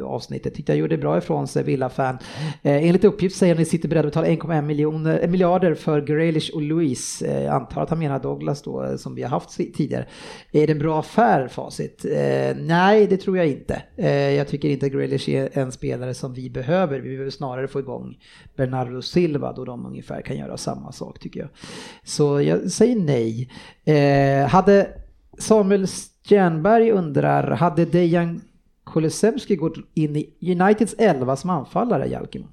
[0.04, 2.18] avsnittet tyckte jag gjorde bra ifrån sig, Villa-fan.
[2.62, 6.50] Eh, enligt uppgift uppgift säger att ni sitter beredda att betala 1,1 miljarder för Grealish
[6.54, 7.26] och Louise.
[7.26, 10.06] Eh, jag antar att han menar Douglas då, eh, som vi har haft tidigare.
[10.52, 12.04] Är det en bra affär, facit?
[12.04, 13.82] Eh, nej, det tror jag inte.
[13.96, 17.00] Eh, jag tycker inte att Grealish är en spelare som vi behöver.
[17.00, 18.18] Vi behöver snarare få igång
[18.56, 21.48] Bernardo Silva då de ungefär kan göra samma sak tycker jag.
[22.04, 23.50] Så jag säger nej.
[23.84, 24.88] Eh, hade
[25.38, 25.86] Samuel
[26.28, 28.40] Stjernberg undrar, hade Dejan
[28.84, 32.46] Kulusevski gått in i Uniteds 11 som anfallare, Jalkimo?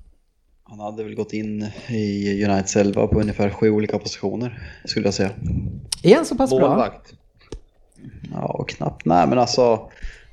[0.70, 5.14] Han hade väl gått in i Uniteds 11 på ungefär sju olika positioner skulle jag
[5.14, 5.32] säga.
[6.04, 7.12] Är han så pass Målvakt.
[7.12, 7.60] bra?
[8.32, 9.06] Ja, knappt.
[9.06, 9.92] Nej, men alltså,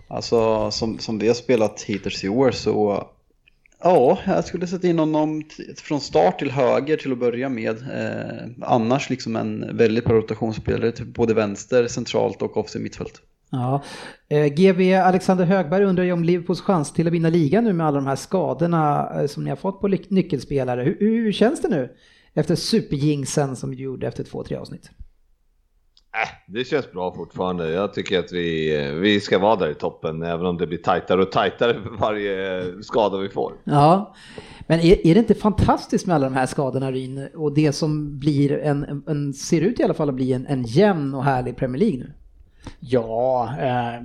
[0.08, 3.08] alltså som, som vi har spelat hittills i år så
[3.82, 5.42] Ja, jag skulle sätta in honom
[5.76, 7.76] från start till höger till att börja med.
[7.76, 13.20] Eh, annars liksom en väldigt bra rotationsspelare till både vänster, centralt och offensiv mittfält.
[13.54, 13.82] Ja.
[14.28, 17.86] Eh, GB Alexander Högberg undrar ju om Liverpools chans till att vinna ligan nu med
[17.86, 20.82] alla de här skadorna eh, som ni har fått på nyckelspelare.
[20.82, 21.96] Hur, hur känns det nu
[22.34, 24.90] efter superjingsen som du gjorde efter två, tre avsnitt?
[26.22, 27.70] Äh, det känns bra fortfarande.
[27.70, 30.78] Jag tycker att vi, eh, vi ska vara där i toppen, även om det blir
[30.78, 33.52] tajtare och tajtare för varje skada vi får.
[33.64, 34.14] Ja,
[34.66, 37.28] men är, är det inte fantastiskt med alla de här skadorna Ryn?
[37.34, 40.62] Och det som blir en, en, ser ut i alla fall att bli en, en
[40.62, 42.12] jämn och härlig Premier League nu?
[42.80, 43.96] Ja, eh,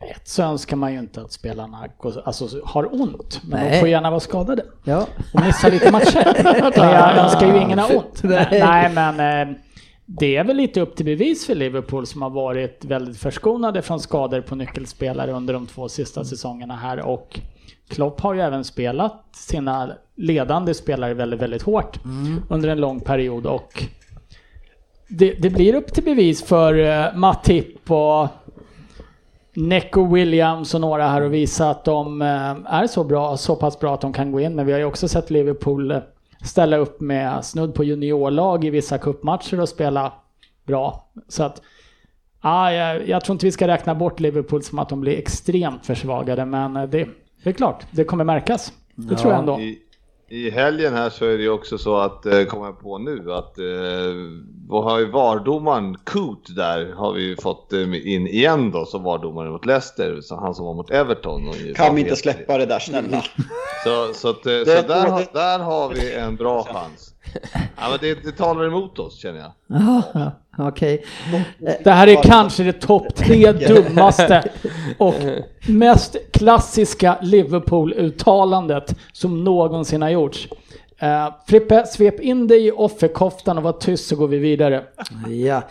[0.00, 1.88] ett så önskar man ju inte att spelarna
[2.24, 3.72] alltså, har ont, men Nej.
[3.72, 5.06] de får gärna vara skadade ja.
[5.34, 6.42] och missa lite matcher.
[6.76, 8.22] men jag önskar ju ingen ha ont.
[8.22, 9.56] Nej, Nej men eh,
[10.06, 14.00] det är väl lite upp till bevis för Liverpool som har varit väldigt förskonade från
[14.00, 17.40] skador på nyckelspelare under de två sista säsongerna här och
[17.88, 22.42] Klopp har ju även spelat sina ledande spelare väldigt, väldigt hårt mm.
[22.48, 23.84] under en lång period och
[25.08, 28.28] det, det, blir upp till bevis för uh, Matip och
[29.54, 33.80] Neco Williams och några här och visa att de uh, är så bra, så pass
[33.80, 34.54] bra att de kan gå in.
[34.54, 35.98] Men vi har ju också sett Liverpool uh,
[36.44, 40.12] ställa upp med snudd på juniorlag i vissa kuppmatcher och spela
[40.64, 41.10] bra.
[41.28, 41.62] Så att
[42.40, 45.86] Ah, jag, jag tror inte vi ska räkna bort Liverpool som att de blir extremt
[45.86, 47.08] försvagade, men det,
[47.42, 48.72] det är klart, det kommer märkas.
[48.94, 49.60] Det tror jag ändå.
[49.60, 49.78] I,
[50.30, 53.32] I helgen här så är det ju också så att, eh, kommer jag på nu,
[53.32, 53.64] att eh,
[54.68, 59.02] vad har ju VAR-domaren Coot där har vi ju fått eh, in igen då som
[59.02, 61.52] VAR-domare mot Leicester, så han som var mot Everton.
[61.74, 63.24] Kan vi inte släppa det där snälla?
[63.84, 67.07] Så, så, att, eh, så där, där har vi en bra chans.
[67.52, 69.52] Ja, men det, det talar emot oss känner jag.
[70.14, 71.04] Ja, Okej.
[71.84, 74.50] Det här är kanske det topp tre dummaste
[74.98, 75.14] och
[75.68, 80.48] mest klassiska Liverpool-uttalandet som någonsin har gjorts.
[81.02, 84.84] Uh, Frippe, svep in dig i offerkoftan och var tyst så går vi vidare.
[85.28, 85.62] Ja.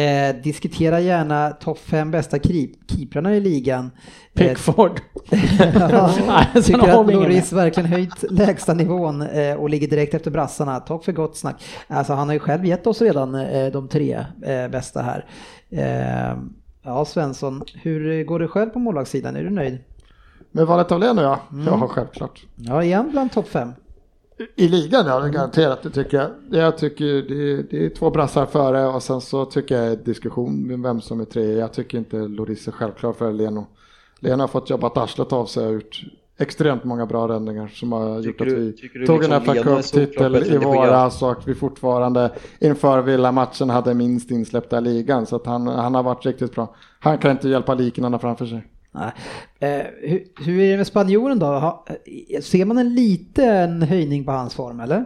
[0.00, 3.90] Eh, diskutera gärna topp fem bästa keep- keeprarna i ligan.
[4.34, 5.00] Eh, Pickford.
[5.74, 10.14] Ja, Nej, sån tycker har att Loris verkligen höjt lägsta nivån eh, och ligger direkt
[10.14, 10.80] efter brassarna.
[10.80, 11.64] Tack för gott snack.
[11.88, 15.24] Alltså han har ju själv gett oss redan eh, de tre eh, bästa här.
[15.70, 16.36] Eh,
[16.84, 19.36] ja Svensson, hur går det själv på målvaktssidan?
[19.36, 19.78] Är du nöjd?
[20.52, 22.42] Med valet av Leno ja, ja självklart.
[22.56, 23.72] Ja, igen bland topp fem.
[24.56, 26.30] I ligan ja, garanterat det tycker jag.
[26.60, 30.80] Jag tycker det, det är två brassar före och sen så tycker jag diskussion med
[30.82, 31.52] vem som är tre.
[31.52, 33.66] Jag tycker inte Loris är självklar för Leno.
[34.20, 36.00] Leno har fått jobbat arslet av sig och gjort
[36.38, 39.32] extremt många bra räddningar som har gjort Tycker att du- vi tycker du tog liksom
[39.34, 42.30] en FA Cup-titel i våras och att vi fortfarande
[42.60, 45.26] inför Villa-matchen hade minst insläppta ligan.
[45.26, 46.74] Så att han, han har varit riktigt bra.
[47.00, 48.64] Han kan inte hjälpa liknande framför sig.
[48.94, 49.12] Nej.
[49.60, 51.46] Eh, hur, hur är det med spanjoren då?
[51.46, 51.86] Ha,
[52.28, 55.04] eh, ser man en liten höjning på hans form eller?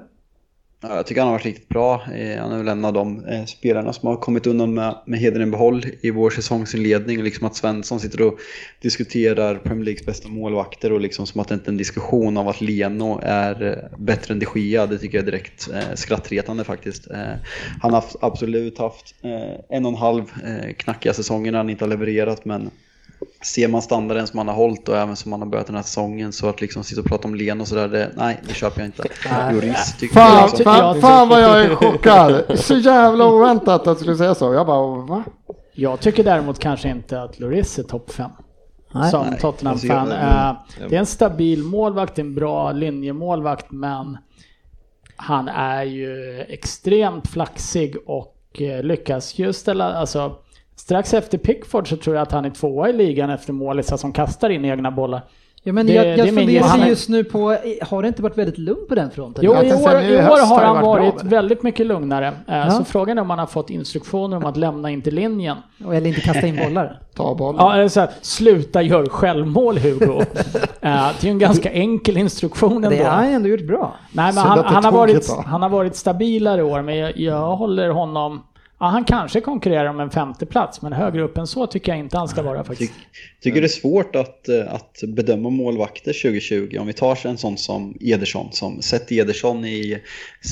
[0.81, 1.95] Ja, jag tycker han har varit riktigt bra.
[1.95, 5.43] Eh, han är väl en av de spelarna som har kommit undan med, med hedern
[5.43, 7.23] i behåll i vår säsongsinledning.
[7.23, 8.39] Liksom att Svensson sitter och
[8.83, 12.49] diskuterar Premier Leagues bästa målvakter och liksom som att det inte är en diskussion av
[12.49, 14.87] att Leno är bättre än de Gia.
[14.87, 17.11] Det tycker jag är direkt eh, skrattretande faktiskt.
[17.11, 17.35] Eh,
[17.81, 21.85] han har absolut haft eh, en och en halv eh, knackiga säsonger när han inte
[21.85, 22.71] har levererat men
[23.43, 25.83] ser man standarden som han har hållit och även som han har börjat den här
[25.83, 28.81] säsongen så att liksom sitta och prata om Leno och sådär, det, nej det köper
[28.81, 29.03] jag inte.
[29.53, 32.45] Lloris tycker jag Fan, liksom, fan, jag- fan vad jag är chockad!
[32.59, 34.55] Så jävla oväntat att du skulle säga så.
[34.55, 35.25] Jag bara, va?
[35.73, 38.31] Jag tycker däremot kanske inte att Lloris är topp fem.
[38.93, 39.11] Nej.
[39.11, 40.09] Som Nej, Tottenham-fan.
[40.09, 44.19] jag- Eh, det är en stabil målvakt, en bra linjemålvakt, men
[45.17, 50.37] han är ju extremt flaxig och eh, lyckas ju ställa, alltså
[50.79, 54.13] strax efter Pickford så tror jag att han är tvåa i ligan efter målisar som
[54.13, 55.23] kastar in egna bollar.
[55.63, 58.89] Ja, men Det- jag, jag funderar just nu på, har det inte varit väldigt lugnt
[58.89, 59.45] på den fronten?
[59.45, 62.27] Jo, Jag i år, i år har han varit väldigt mycket lugnare.
[62.27, 62.71] Eh, Ja.
[62.71, 65.57] Så frågan är om han har fått instruktioner om att lämna in till linjen.
[65.85, 67.01] Och- Eller inte kasta in bollar?
[67.15, 67.57] Ta bollen.
[67.61, 70.23] Ja, eller så här, sluta gör självmål Hugo.
[70.81, 72.91] Eh, det är ju en ganska enkel instruktion ändå.
[72.91, 73.95] Det har han ändå gjort bra.
[74.13, 77.57] Nej, men han, han, har varit, han har varit stabilare i år, men jag, jag
[77.57, 78.43] håller honom...
[78.81, 81.99] Ja, han kanske konkurrerar om en femte plats, men högre upp än så tycker jag
[81.99, 82.93] inte han ska vara faktiskt.
[82.93, 82.99] Ty,
[83.41, 86.79] tycker det är svårt att, eh, att bedöma målvakter 2020.
[86.81, 90.03] Om vi tar en sån som Ederson, som sett Ederson i,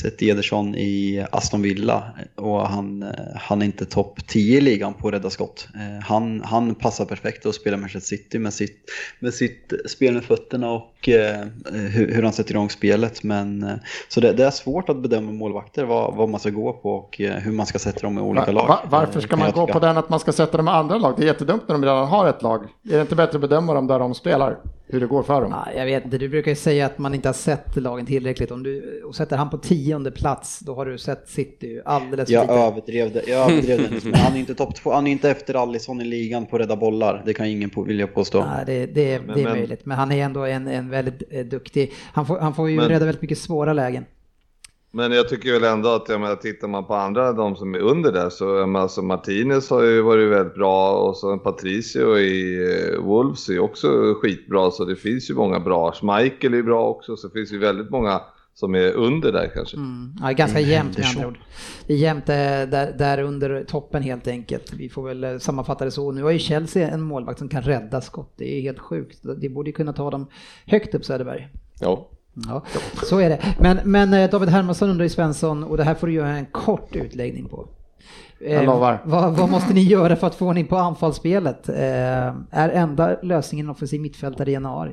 [0.02, 2.04] sett Ederson i Aston Villa
[2.34, 5.68] och han, eh, han är inte topp 10 i ligan på rädda skott.
[5.74, 10.24] Eh, Han, han passar perfekt att spela Manchester City med sitt, med sitt spel med
[10.24, 13.22] fötterna och eh, hur, hur han sätter igång spelet.
[13.22, 13.74] Men, eh,
[14.08, 17.20] så det, det är svårt att bedöma målvakter, vad, vad man ska gå på och
[17.20, 18.68] eh, hur man ska sätta dem i olika lag.
[18.68, 21.14] va, varför ska man gå på den att man ska sätta dem i andra lag?
[21.16, 22.64] Det är jättedumt när de redan har ett lag.
[22.90, 24.56] Är det inte bättre att bedöma dem där de spelar?
[24.88, 25.54] Hur det går för dem?
[25.66, 28.50] Ja, jag vet inte, du brukar ju säga att man inte har sett lagen tillräckligt.
[28.50, 32.34] Om du och sätter han på tionde plats, då har du sett City alldeles för
[32.34, 32.52] Jag lite.
[32.54, 33.22] överdrev det.
[33.30, 34.04] Jag överdrev det.
[34.04, 34.92] Men han är inte topp två.
[34.92, 37.22] Han är inte efter Alisson i ligan på rädda bollar.
[37.26, 38.44] Det kan ingen på, vilja påstå.
[38.44, 41.44] Nej, det, det, det är men- möjligt, men han är ändå en, en väldigt eh,
[41.46, 41.92] duktig.
[42.12, 44.04] Han får, han får ju Men- rädda väldigt mycket svåra lägen.
[44.90, 47.78] Men jag tycker väl ändå att jag menar, tittar man på andra, de som är
[47.78, 52.58] under där, så menar, alltså Martinez har ju varit väldigt bra och så Patricio i
[52.94, 55.92] eh, Wolves är också skitbra, så det finns ju många bra.
[55.92, 58.20] Schmeichel är bra också, så det finns ju väldigt många
[58.54, 59.76] som är under där kanske.
[59.76, 60.14] Mm.
[60.20, 61.38] Ja, ganska jämnt med andra ord.
[61.86, 64.72] Det är jämnt eh, där, där under toppen helt enkelt.
[64.72, 66.12] Vi får väl eh, sammanfatta det så.
[66.12, 68.32] Nu har ju Chelsea en målvakt som kan rädda skott.
[68.36, 69.18] Det är helt sjukt.
[69.36, 70.26] Det borde ju kunna ta dem
[70.66, 71.48] högt upp Söderberg.
[71.80, 72.08] Ja.
[72.48, 72.62] Ja,
[73.04, 73.38] så är det.
[73.60, 76.46] Men, men eh, David Hermansson undrar ju Svensson, och det här får du göra en
[76.46, 77.68] kort utläggning på.
[78.40, 79.00] Eh, Jag lovar.
[79.04, 81.68] Vad, vad måste ni göra för att få ordning på anfallsspelet?
[81.68, 81.76] Eh,
[82.50, 84.92] är enda lösningen offensiv mittfältare i januari?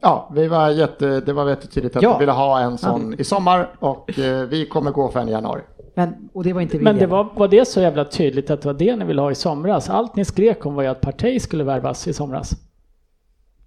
[0.00, 2.12] Ja, vi var jätte, det var jättetydligt att Ja.
[2.12, 5.32] vi ville ha en sån i sommar och eh, vi kommer gå för en i
[5.32, 5.62] januari.
[5.94, 6.84] Men, och det var inte vi.
[6.84, 9.30] Men det var, var det så jävla tydligt att det var det ni ville ha
[9.30, 9.90] i somras?
[9.90, 12.50] Allt ni skrek om var ju att Partey skulle värvas i somras.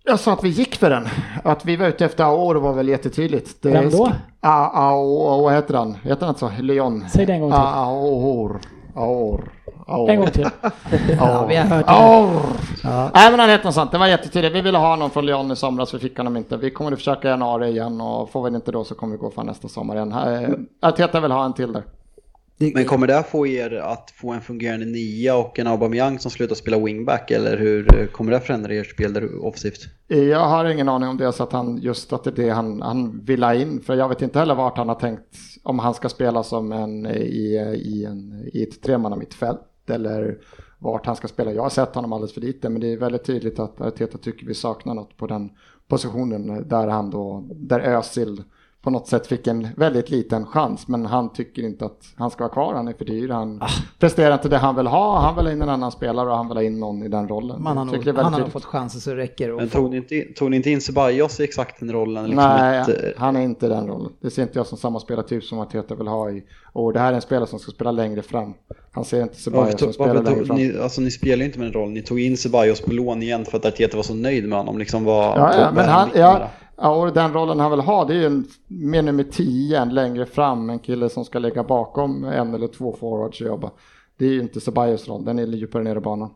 [0.04, 1.08] Jag sa att vi gick för den.
[1.44, 3.62] Att vi var ute efter Aor var väl jättetydligt.
[3.62, 4.12] Det Vem då?
[4.42, 5.98] A- Ao, vad heter han?
[6.04, 6.52] Heter han så?
[6.60, 7.06] Leon?
[7.10, 7.60] Säg det en gång till.
[7.60, 8.62] Aor.
[8.96, 10.10] Aur.
[10.10, 10.48] En gång till.
[11.20, 11.92] Ja, vi har hört det.
[11.92, 12.42] Aur.
[12.84, 13.10] Ja.
[13.14, 14.56] Nej men han hette något sånt, det var jättetydligt.
[14.56, 16.58] Vi ville ha någon från Lyon i somras, vi fick honom inte.
[16.58, 19.18] Vi kommer att försöka i januari igen och får vi inte då så kommer vi
[19.18, 20.12] gå för nästa sommar igen.
[20.12, 20.50] Eh,
[20.90, 21.84] Arteta vill ha en till där.
[22.74, 26.56] Men kommer det få er att få en fungerande nia och en Aubameyang som slutar
[26.56, 29.80] spela wingback eller hur kommer det förändra ert spel där offensivt?
[30.08, 32.82] Jag har ingen aning om det så att han just att det är det han,
[32.82, 33.82] han vill ha in.
[33.82, 37.06] För jag vet inte heller vart han har tänkt om han ska spela som en
[37.06, 40.38] i, i, en, i ett tremanna mittfält eller
[40.80, 41.52] vart han ska spela.
[41.52, 44.48] Jag har sett honom alldeles för lite men det är väldigt tydligt att Arteta tycker
[44.48, 45.50] vi saknar något på den
[45.88, 48.44] positionen där han då, där Özil
[48.84, 52.44] på något sätt fick en väldigt liten chans men han tycker inte att han ska
[52.44, 53.62] vara kvar, han är för dyr, han
[54.00, 56.48] presterar inte det han vill ha, han vill ha in en annan spelare och han
[56.48, 57.64] vill ha in någon i den rollen.
[57.64, 59.54] Man har nog, han har nog fått chanser så det räcker.
[59.56, 62.24] Men få- tog ni inte, in- tog ni inte in Ceballos i exakt den rollen?
[62.24, 64.12] Liksom Nej, ett, eh, han är inte den rollen.
[64.22, 66.44] Det ser inte jag som samma spelartyp som Arteta vill ha i.
[66.74, 68.54] Och det här är en spelare som ska spela längre fram.
[68.92, 70.58] Han ser inte Ceballos som spelar längre fram.
[70.58, 71.94] ni, alltså, ni spelar ju inte med den rollen.
[71.94, 74.78] Ni tog in Ceballos på lån igen för att Arteta var så nöjd med honom.
[74.78, 76.48] Liksom var, Ja, ja, men han, ja?
[76.82, 79.90] Ja, och den rollen han vill ha det är ju en, mer nummer 10 än
[79.94, 80.70] längre fram.
[80.70, 83.72] En kille som ska lägga bakom en eller två forwards och jobba.
[84.18, 86.30] Det är ju inte Ceballos roll, den är djupare ner i banan.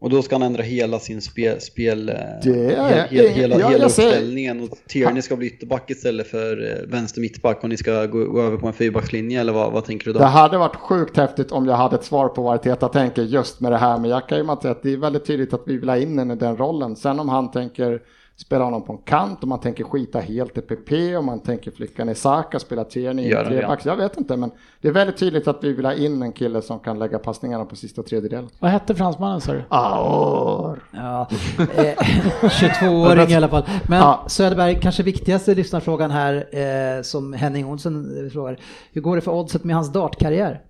[0.00, 2.14] Och då ska han ändra hela sin spel, spel eh,
[2.44, 4.62] Det är- he, he, hela, ja, hela uppställningen.
[4.62, 8.42] Och Tierney ska bli ytterback istället för eh, vänster mittback och ni ska gå, gå
[8.42, 10.18] över på en fyrbackslinje eller vad, vad tänker du då?
[10.18, 13.60] Det hade varit sjukt häftigt om jag hade ett svar på vad Arteta tänker just
[13.60, 13.98] med det här.
[13.98, 16.16] Men jag kan ju säga att det är väldigt tydligt att vi vill ha in
[16.16, 16.96] den i den rollen.
[16.96, 18.02] Sen om han tänker
[18.42, 21.70] spela honom på en kant, om man tänker skita helt i PP, om man tänker
[21.70, 23.86] flicka ner Saka, spela i en det, trebacks.
[23.86, 26.62] Jag vet inte, men det är väldigt tydligt att vi vill ha in en kille
[26.62, 28.48] som kan lägga passningarna på sista tredjedelen.
[28.58, 29.62] Vad hette fransmannen sa du?
[29.68, 30.84] Aur.
[30.90, 31.28] Ja,
[31.58, 31.94] eh,
[32.42, 33.64] 22-åring i alla fall.
[33.88, 34.24] Men Ja.
[34.26, 36.34] Söderberg, kanske viktigaste lyssnarfrågan här
[36.98, 38.58] eh, som Henning Olsson eh, frågar.
[38.92, 40.60] Hur går det för oddset med hans dartkarriär?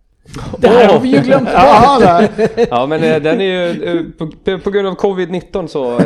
[0.58, 1.54] Det här har vi ju glömt bort.
[1.54, 2.28] Ja, där.
[2.70, 6.04] Ja, men eh, den är ju, eh, på, på grund av covid-19 så eh,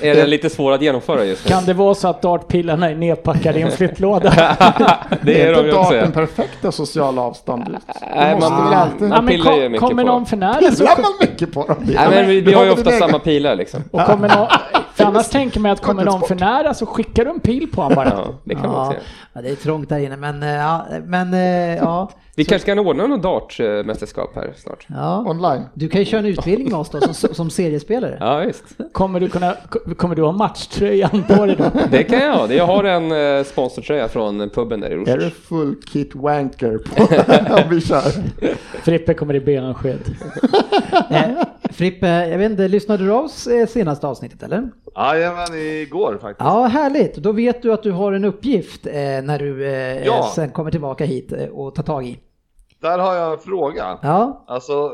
[0.00, 1.48] är den lite svår att genomföra just nu.
[1.50, 4.30] Kan det vara så att dartpilarna är nedpackade i en flyttlåda?
[5.22, 6.12] Det är de inte ju darten också.
[6.12, 7.64] perfekta sociala avstånd.
[7.66, 7.72] Du
[8.16, 9.08] Nej, måste man- väl alltid...
[9.10, 10.08] Ja, men pillar ju kom, mycket kommer på.
[10.08, 10.76] någon för nära så...
[10.76, 11.76] Pillar man mycket på dem?
[11.80, 13.82] Nej, men vi, vi har ju ofta samma pilar liksom.
[13.90, 14.46] Och kommer någon,
[15.06, 17.96] annars tänker man att kommer någon för nära så skickar du en pil på honom
[17.96, 18.08] bara.
[18.08, 19.00] Ja, det kan man säga.
[19.32, 22.10] ja, det är trångt där inne, men eh, ja, men eh, ja.
[22.34, 24.86] Vi kanske kan ordna något dartmästerskap här snart.
[24.88, 25.24] ja.
[25.26, 25.62] Online.
[25.74, 28.16] Du kan ju köra en utbildning med oss då som, som seriespelare.
[28.20, 28.64] Ja, visst.
[28.92, 29.54] Kommer du, kunna,
[29.96, 31.64] kommer du ha matchtröjan på dig då?
[31.90, 32.52] Det kan jag ha.
[32.52, 35.32] Jag har en eh, sponsortröja från puben där i Är du Rosers.
[35.34, 37.02] full kit wanker på
[37.64, 38.02] om vi kör?
[38.82, 39.98] Frippe kommer i bensked.
[41.76, 44.70] Frippe, jag vet inte, lyssnade du av eh, senaste avsnittet eller?
[44.96, 46.40] Jajamän, igår faktiskt.
[46.46, 47.14] Ja, härligt.
[47.16, 50.32] Då vet du att du har en uppgift eh, när du eh, Ja.
[50.34, 52.18] sen kommer tillbaka hit eh, och tar tag i.
[52.80, 53.98] Där har jag en fråga.
[54.02, 54.90] Ja, Alltså,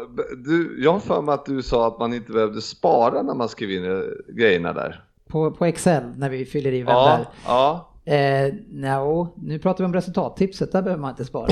[0.47, 3.49] du, jag har för mig att du sa att man inte behövde spara när man
[3.49, 4.01] skrev in eh,
[4.37, 5.05] grejerna där.
[5.29, 7.27] på, på Excel när vi fyller i vem Ja, där.
[7.47, 7.89] ja.
[8.05, 11.47] Eh, no, nu pratar vi om resultattipset, där behöver man inte spara.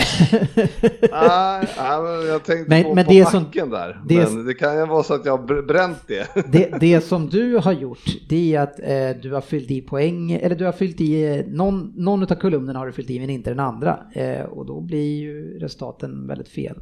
[1.12, 1.66] Nej,
[2.02, 4.00] men jag tänkte Men- på, men på det som- där.
[4.08, 6.26] det- Men det kan ju vara så att jag har br- bränt det.
[6.52, 10.32] det, det som du har gjort, det är att eh, du har fyllt i poäng,
[10.32, 13.30] eller du har fyllt i, eh, någon, någon av kolumnerna har du fyllt i men
[13.30, 13.98] inte den andra.
[14.12, 16.76] Eh, och då blir ju resultaten väldigt fel.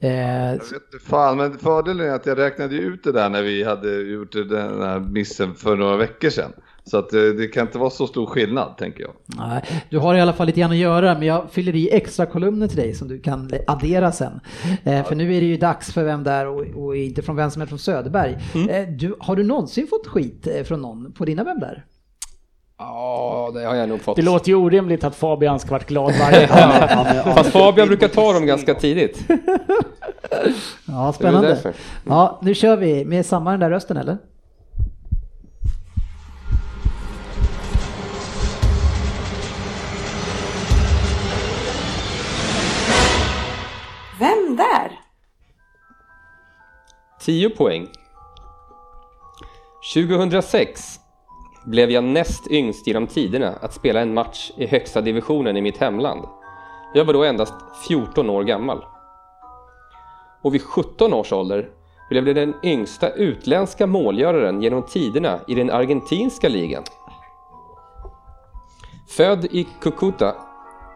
[0.00, 3.42] Eh, Jag vet inte fan, men fördelen är att jag räknade ut det där när
[3.42, 6.52] vi hade gjort den här missen för några veckor sedan.
[6.84, 9.12] Så att eh, det kan inte vara så stor skillnad, tänker jag.
[9.26, 12.26] Nej, du har i alla fall lite grann att göra, men jag fyller i extra
[12.26, 14.40] kolumner till dig som du kan addera sen.
[14.84, 17.50] Eh, för nu är det ju dags för Vem där och, och inte från vem
[17.50, 18.38] som är från Söderberg.
[18.70, 21.84] Eh, du, har du någonsin fått skit eh, från någon på dina Vem där?
[22.78, 24.16] Ja, det har jag nog fått.
[24.16, 26.46] Det låter ju orimligt att Fabian ska varit glad varje
[27.24, 27.34] gång.
[27.34, 29.24] Fast Fabian brukar ta dem ganska tidigt.
[30.88, 31.72] Ja, spännande.
[32.08, 34.18] Ja, nu kör vi med samma den där rösten eller?
[44.22, 45.00] Vem där?
[47.20, 47.88] 10 poäng.
[49.94, 51.00] 2006
[51.64, 55.78] blev jag näst yngst genom tiderna att spela en match i högsta divisionen i mitt
[55.78, 56.24] hemland.
[56.94, 57.54] Jag var då endast
[57.88, 58.84] 14 år gammal.
[60.42, 61.68] Och vid 17 års ålder
[62.10, 66.82] blev jag den yngsta utländska målgöraren genom tiderna i den argentinska ligan.
[69.08, 70.34] Född i Cucuta,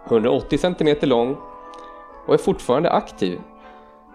[0.09, 1.37] 180 cm lång
[2.27, 3.41] och är fortfarande aktiv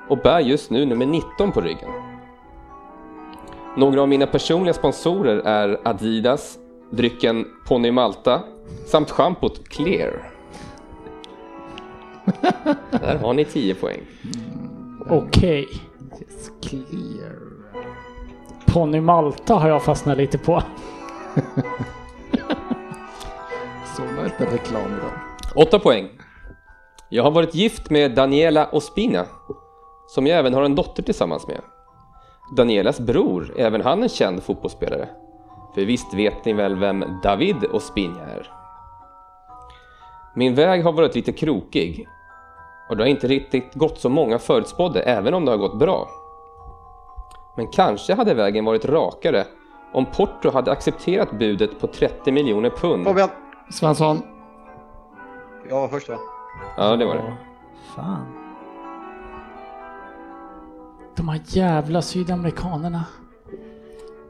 [0.08, 1.90] och bär just nu nummer 19 på ryggen.
[3.78, 6.58] Några av mina personliga sponsorer är Adidas,
[6.90, 8.42] drycken Pony Malta
[8.86, 10.32] samt schampot Clear.
[12.92, 14.02] Där har ni 10 poäng.
[15.10, 15.68] Okej.
[16.62, 17.52] Clear.
[18.66, 20.64] Ponny Malta har jag fastnat lite på.
[23.96, 25.12] Zooma inte reklam idag.
[25.56, 26.10] 8 poäng.
[27.14, 29.26] Jag har varit gift med Daniela Ospina,
[30.08, 31.62] som jag även har en dotter tillsammans med.
[32.56, 35.10] Danielas bror är även han en känd fotbollsspelare.
[35.74, 38.48] För visst vet ni väl vem David Ospina är?
[40.36, 42.08] Min väg har varit lite krokig
[42.90, 46.08] och det har inte riktigt gått som många förutspådde, även om det har gått bra.
[47.58, 49.46] Men kanske hade vägen varit rakare
[49.94, 53.04] om Porto hade accepterat budet på 30 miljoner pund.
[53.04, 53.30] Fabian!
[53.72, 54.22] Svensson.
[55.70, 56.18] Jag var först va?
[56.78, 57.34] Ja, det var det.
[57.96, 58.26] Fan.
[61.16, 63.06] De här jävla sydamerikanerna.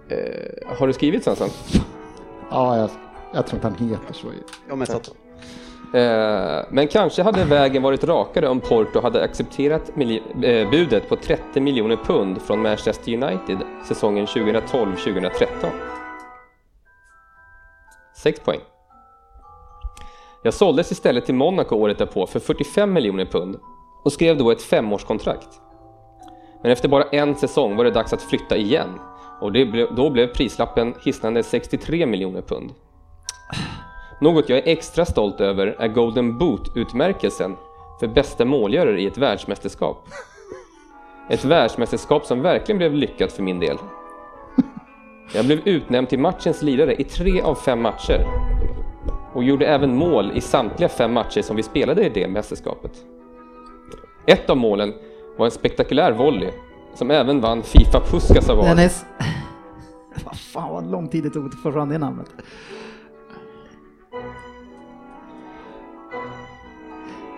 [0.09, 1.49] Eh, har du skrivit Svensson?
[2.49, 2.89] Ja, jag,
[3.33, 4.27] jag tror inte han heter så.
[4.67, 5.11] Jag har messat.
[5.93, 9.89] Eh, men kanske hade vägen varit rakare om Porto hade accepterat
[10.43, 15.69] eh, budet på 30 miljoner pund från Manchester United säsongen 2012-2013.
[18.15, 18.59] 6 poäng.
[20.43, 23.59] Jag såldes istället till Monaco året därpå för 45 miljoner pund
[24.03, 25.61] och skrev då ett femårskontrakt.
[26.63, 28.99] Men efter bara en säsong var det dags att flytta igen
[29.41, 32.71] och det ble, då blev prislappen hisnande 63 miljoner pund.
[34.21, 37.57] Något jag är extra stolt över är Golden Boot-utmärkelsen
[37.99, 40.07] för bästa målgörare i ett världsmästerskap.
[41.29, 43.77] Ett världsmästerskap som verkligen blev lyckat för min del.
[45.33, 48.25] Jag blev utnämnd till matchens lirare i tre av fem matcher
[49.33, 52.91] och gjorde även mål i samtliga fem matcher som vi spelade i det mästerskapet.
[54.25, 54.93] Ett av målen
[55.37, 56.49] var en spektakulär volley
[56.93, 58.65] som även vann Fifa Puskas Award.
[58.65, 59.05] Dennis.
[60.25, 62.29] Vad fan vad lång tid det tog att få fram det namnet.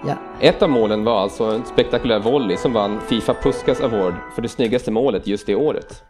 [0.07, 4.41] Ja, Ett av målen var alltså en spektakulär volley som vann Fifa Puskas Award för
[4.41, 6.03] det snyggaste målet just det året.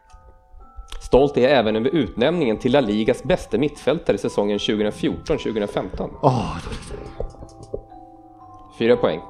[1.04, 6.10] Stolt är även över utnämningen till La Ligas bästa mittfältare säsongen 2014-2015.
[6.22, 6.58] Åh,
[8.80, 9.22] Fyra poäng.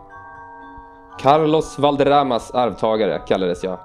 [1.19, 3.79] Carlos Valderramas arvtagare kallades jag.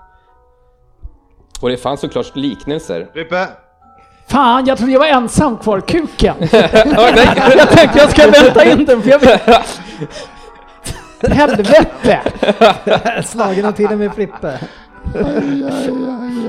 [1.63, 3.11] Och det fanns såklart liknelser.
[3.13, 3.49] Frippe!
[4.29, 5.81] Fan, jag trodde jag var ensam kvar.
[5.81, 6.37] Kuken!
[7.57, 9.81] Jag tänkte jag ska vänta in den för jag vet...
[11.33, 12.21] Helvete!
[13.25, 14.59] slagen av till och med Frippe.
[15.15, 16.48] aj, aj, aj,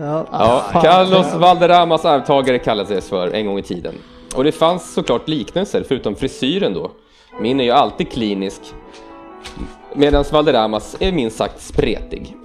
[0.00, 0.26] Ja.
[0.32, 3.94] Ja, Carlos Valderramas arvtagare kallades för en gång i tiden.
[4.36, 6.90] Och det fanns såklart liknelser, förutom frisyren då.
[7.40, 8.60] Min är ju alltid klinisk,
[9.94, 12.36] medan Valderramas är minst sagt spretig.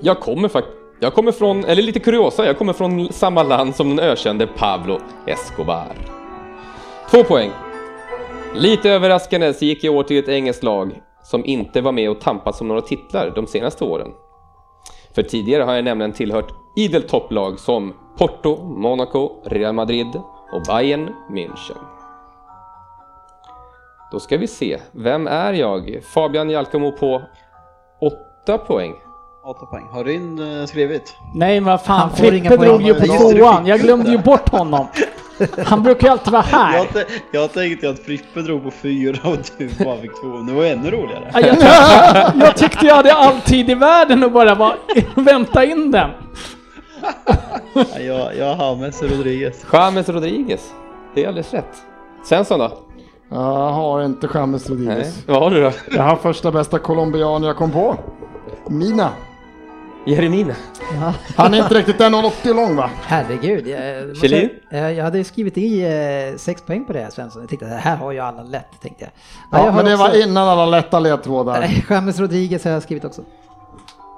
[0.00, 3.96] Jag kommer faktiskt jag kommer från, eller lite kuriosa, jag kommer från samma land som
[3.96, 5.94] den ökände Pablo Escobar.
[7.10, 7.50] Två poäng.
[8.54, 12.20] Lite överraskande så gick jag år till ett engelskt lag som inte var med och
[12.20, 14.08] tampas om några titlar de senaste åren.
[15.14, 20.06] För tidigare har jag nämligen tillhört idel topplag som Porto, Monaco, Real Madrid
[20.52, 21.78] och Bayern München.
[24.12, 26.00] Då ska vi se, vem är jag?
[26.14, 27.22] Fabian Jalkamo på
[28.44, 28.94] 8 poäng.
[29.44, 29.86] 8 poäng.
[29.90, 31.16] Har Ryn eh, skrivit?
[31.34, 33.66] Nej men vad fan, Frippe drog ju på tvåan.
[33.66, 34.86] Jag glömde ju bort honom.
[35.66, 36.74] Han brukar ju alltid vara här.
[36.94, 40.28] Jag, jag tänkte att Frippe drog på fyra och du bara fick två.
[40.38, 41.30] Det var ännu roligare.
[41.32, 44.74] Ja, Jag tyckte, jag tyckte jag hade all tid i världen och bara bara
[45.14, 46.10] vänta in den.
[47.74, 49.64] Ja, Jag, jag har James Rodriguez.
[49.72, 50.70] James Rodriguez.
[51.14, 51.76] Det är alldeles rätt.
[52.24, 52.72] Svensson då?
[53.30, 53.36] Jag
[53.72, 54.78] har inte James Nej.
[54.78, 55.22] Rodriguez.
[55.26, 55.72] Vad har du då?
[55.90, 57.96] Jag har första bästa colombian jag kom på.
[58.68, 59.10] Mina.
[60.10, 60.54] Jeremina?
[61.00, 61.14] Ja.
[61.36, 62.90] Han är inte riktigt 1,80 lång va?
[63.02, 63.68] Herregud.
[63.68, 64.50] Jag, Kjellin?
[64.70, 65.82] eh, jag hade skrivit i
[66.32, 67.42] eh, sex poäng på det Svensson.
[67.42, 69.10] Jag tänkte det här har ju alla lätt tänkte jag.
[69.52, 71.60] Ja, jag har men det också- var innan alla lätta ledtrådar.
[71.60, 73.22] Nej, James Rodriguez har jag skrivit också.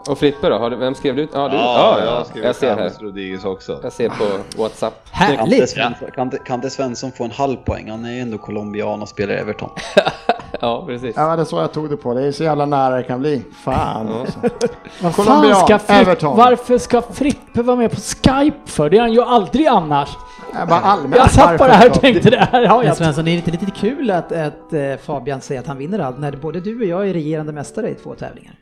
[0.08, 0.58] Och Frippe då?
[0.58, 1.28] Har du, vem skrev du?
[1.32, 1.56] Ja, du.
[1.56, 2.92] Ja, ja, jag har jag skrivit ser här.
[3.00, 3.80] Rodriguez också.
[3.82, 4.24] Jag ser på
[4.62, 4.94] WhatsApp.
[5.10, 5.74] Härligt!
[6.14, 7.90] Kan, inte, kan inte Svensson få en halv poäng?
[7.90, 9.70] Han är ju ändå colombian och spelar i Everton.
[10.60, 11.16] Ja, precis.
[11.16, 12.14] Ja, det är så jag tog det på.
[12.14, 13.42] Det är så jävla nära det kan bli.
[13.64, 14.38] Fan alltså.
[15.02, 16.36] Vad fan ska Everton.
[16.36, 18.90] varför ska Frippe vara med på Skype för?
[18.90, 20.08] Det är han ju aldrig annars.
[20.58, 22.96] Jag bara allmänt Jag satt bara här och tänkte det här har jag.
[22.96, 26.18] Svensson, det är inte lite kul att, att eh, Fabian säger att han vinner allt
[26.18, 28.54] när både du och jag är regerande mästare i två tävlingar?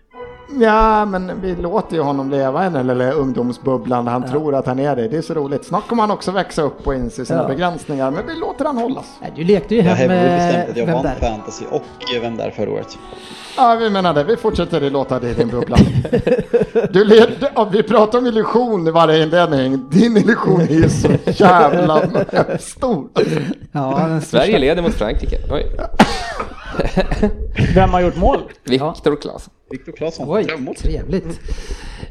[0.58, 4.78] Ja, men vi låter ju honom leva i den lilla ungdomsbubblan han tror att han
[4.78, 5.08] är det.
[5.08, 5.64] Det är så roligt.
[5.64, 7.48] Snart kommer han också växa upp och inse sina Ja.
[7.48, 9.04] begränsningar, men vi låter han hållas.
[9.20, 11.14] Nej, du lekte ju hem hävdar eh, jag Vem vann där?
[11.28, 12.98] fantasy och eh, Vem där förra året.
[13.56, 14.24] Ja, vi menar det.
[14.24, 15.76] Vi fortsätter att låta det i din bubbla.
[16.92, 19.88] Du led, ja, vi pratar om illusion i varje inledning.
[19.90, 22.02] Din illusion är ju så jävla
[22.58, 23.08] stor.
[23.72, 25.36] Ja, Sverige leder mot Frankrike.
[25.50, 25.66] Oj.
[27.74, 28.38] Vem har gjort mål?
[28.64, 29.52] Viktor Claesson.
[29.70, 31.40] Viktor Claesson, Oj, trevligt.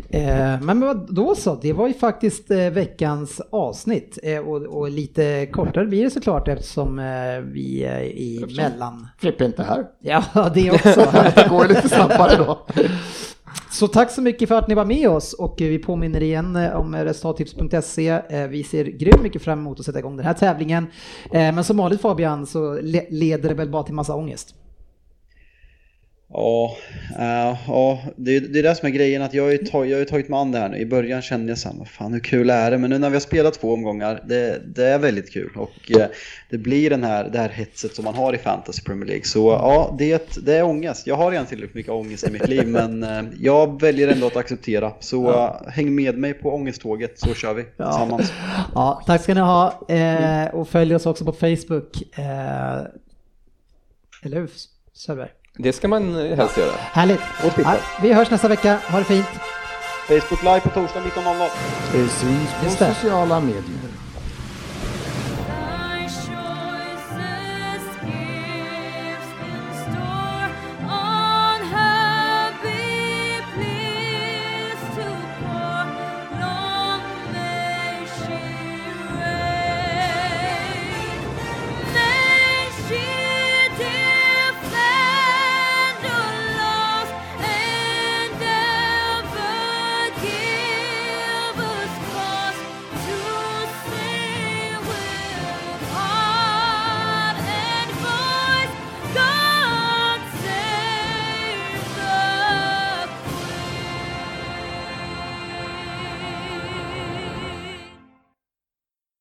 [0.10, 5.46] Eh, men då så, det var ju faktiskt eh, veckans avsnitt eh, och, och lite
[5.52, 9.08] kortare blir det såklart eftersom eh, vi är i mellan.
[9.18, 9.86] Frippe inte här.
[10.00, 11.08] Ja, det också.
[11.36, 12.66] Det går lite snabbare då.
[13.72, 16.96] Så tack så mycket för att ni var med oss och vi påminner igen om
[16.96, 18.22] resultattips.se.
[18.50, 20.88] Vi ser grymt mycket fram emot att sätta igång den här tävlingen.
[21.32, 24.56] Men som vanligt Fabian så le- leder det väl bara till massa ångest.
[26.32, 26.78] Ja,
[27.20, 29.88] eh, ja det, är- det är det som är grejen att jag har, ju tag,
[29.88, 30.78] jag har ju tagit mig an det här nu.
[30.78, 32.78] I början kände jag så här, vad fan hur kul är det?
[32.78, 35.52] Men nu när vi har spelat två omgångar, det, det är väldigt kul.
[35.56, 36.08] Och eh,
[36.50, 39.24] det blir den här, det här hetset som man har i Fantasy Premier League.
[39.26, 41.08] Så ja, det, det är ångest.
[41.08, 44.36] Jag har redan tillräckligt mycket ångest i mitt liv, men eh, jag väljer ändå att
[44.38, 44.92] acceptera.
[45.00, 48.34] Så eh, häng med mig på ångesttåget så kör vi tillsammans.
[48.76, 52.18] Ja, tack ska ni ha eh, och följ oss också på Facebook.
[52.18, 52.78] Eh,
[54.24, 54.50] eller hur
[54.94, 55.30] Söderberg?
[55.62, 56.72] Det ska man eh, helst göra.
[56.78, 57.22] Härligt!
[57.58, 59.28] Ja, vi hörs nästa vecka, ha det fint!
[60.08, 61.50] Facebook live på torsdag 19.00.
[61.92, 63.64] Det syns på sociala medier.